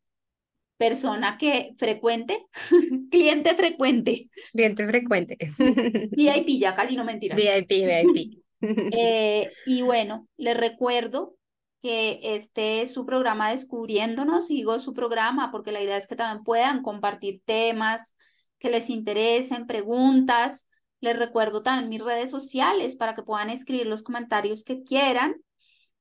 persona 0.81 1.37
que 1.37 1.75
frecuente, 1.77 2.47
cliente 3.11 3.55
frecuente. 3.55 4.31
Cliente 4.51 4.87
frecuente. 4.87 5.37
VIP, 6.13 6.59
ya 6.59 6.75
casi 6.75 6.97
no 6.97 7.05
mentira. 7.05 7.37
VIP, 7.37 7.69
VIP. 7.69 8.41
Eh, 8.63 9.51
y 9.65 9.81
bueno, 9.81 10.29
les 10.37 10.55
recuerdo 10.55 11.35
que 11.81 12.21
este 12.23 12.83
es 12.83 12.93
su 12.93 13.07
programa 13.07 13.51
Descubriéndonos, 13.51 14.49
sigo 14.49 14.79
su 14.81 14.93
programa 14.93 15.51
porque 15.51 15.73
la 15.73 15.81
idea 15.81 15.97
es 15.97 16.07
que 16.07 16.15
también 16.15 16.45
puedan 16.45 16.83
compartir 16.83 17.41
temas 17.47 18.15
que 18.59 18.69
les 18.69 18.91
interesen, 18.91 19.67
preguntas. 19.67 20.69
Les 21.01 21.19
recuerdo 21.19 21.63
también 21.63 21.89
mis 21.89 22.05
redes 22.05 22.29
sociales 22.29 22.97
para 22.97 23.15
que 23.15 23.23
puedan 23.23 23.49
escribir 23.49 23.87
los 23.87 24.03
comentarios 24.03 24.63
que 24.63 24.83
quieran. 24.83 25.37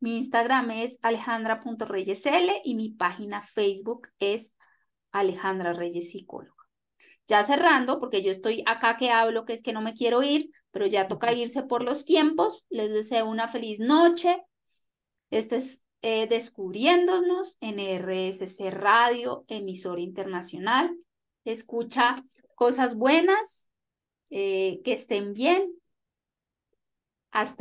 Mi 0.02 0.18
Instagram 0.18 0.72
es 0.72 1.00
alejandra.reyesl 1.02 2.50
y 2.66 2.76
mi 2.76 2.90
página 2.90 3.42
Facebook 3.42 4.10
es 4.20 4.58
Alejandra 5.12 5.74
Reyes, 5.74 6.12
psicóloga. 6.12 6.56
Ya 7.28 7.44
cerrando, 7.44 8.00
porque 8.00 8.24
yo 8.24 8.32
estoy 8.32 8.64
acá 8.66 8.98
que 8.98 9.12
hablo, 9.12 9.46
que 9.46 9.54
es 9.54 9.62
que 9.62 9.74
no 9.74 9.82
me 9.82 9.94
quiero 9.94 10.24
ir, 10.24 10.52
pero 10.72 10.88
ya 10.88 11.08
toca 11.08 11.32
irse 11.34 11.64
por 11.64 11.84
los 11.84 12.06
tiempos. 12.06 12.66
Les 12.70 12.90
deseo 12.92 13.28
una 13.28 13.48
feliz 13.48 13.80
noche. 13.80 14.44
Este 15.30 15.58
es 15.58 15.86
eh, 16.02 16.28
Descubriéndonos 16.28 17.58
en 17.62 17.80
RSC 17.80 18.72
Radio, 18.72 19.46
emisora 19.48 20.02
internacional. 20.02 20.96
Escucha 21.46 22.24
cosas 22.56 22.96
buenas, 22.96 23.70
eh, 24.32 24.82
que 24.84 24.94
estén 24.94 25.34
bien 25.34 25.80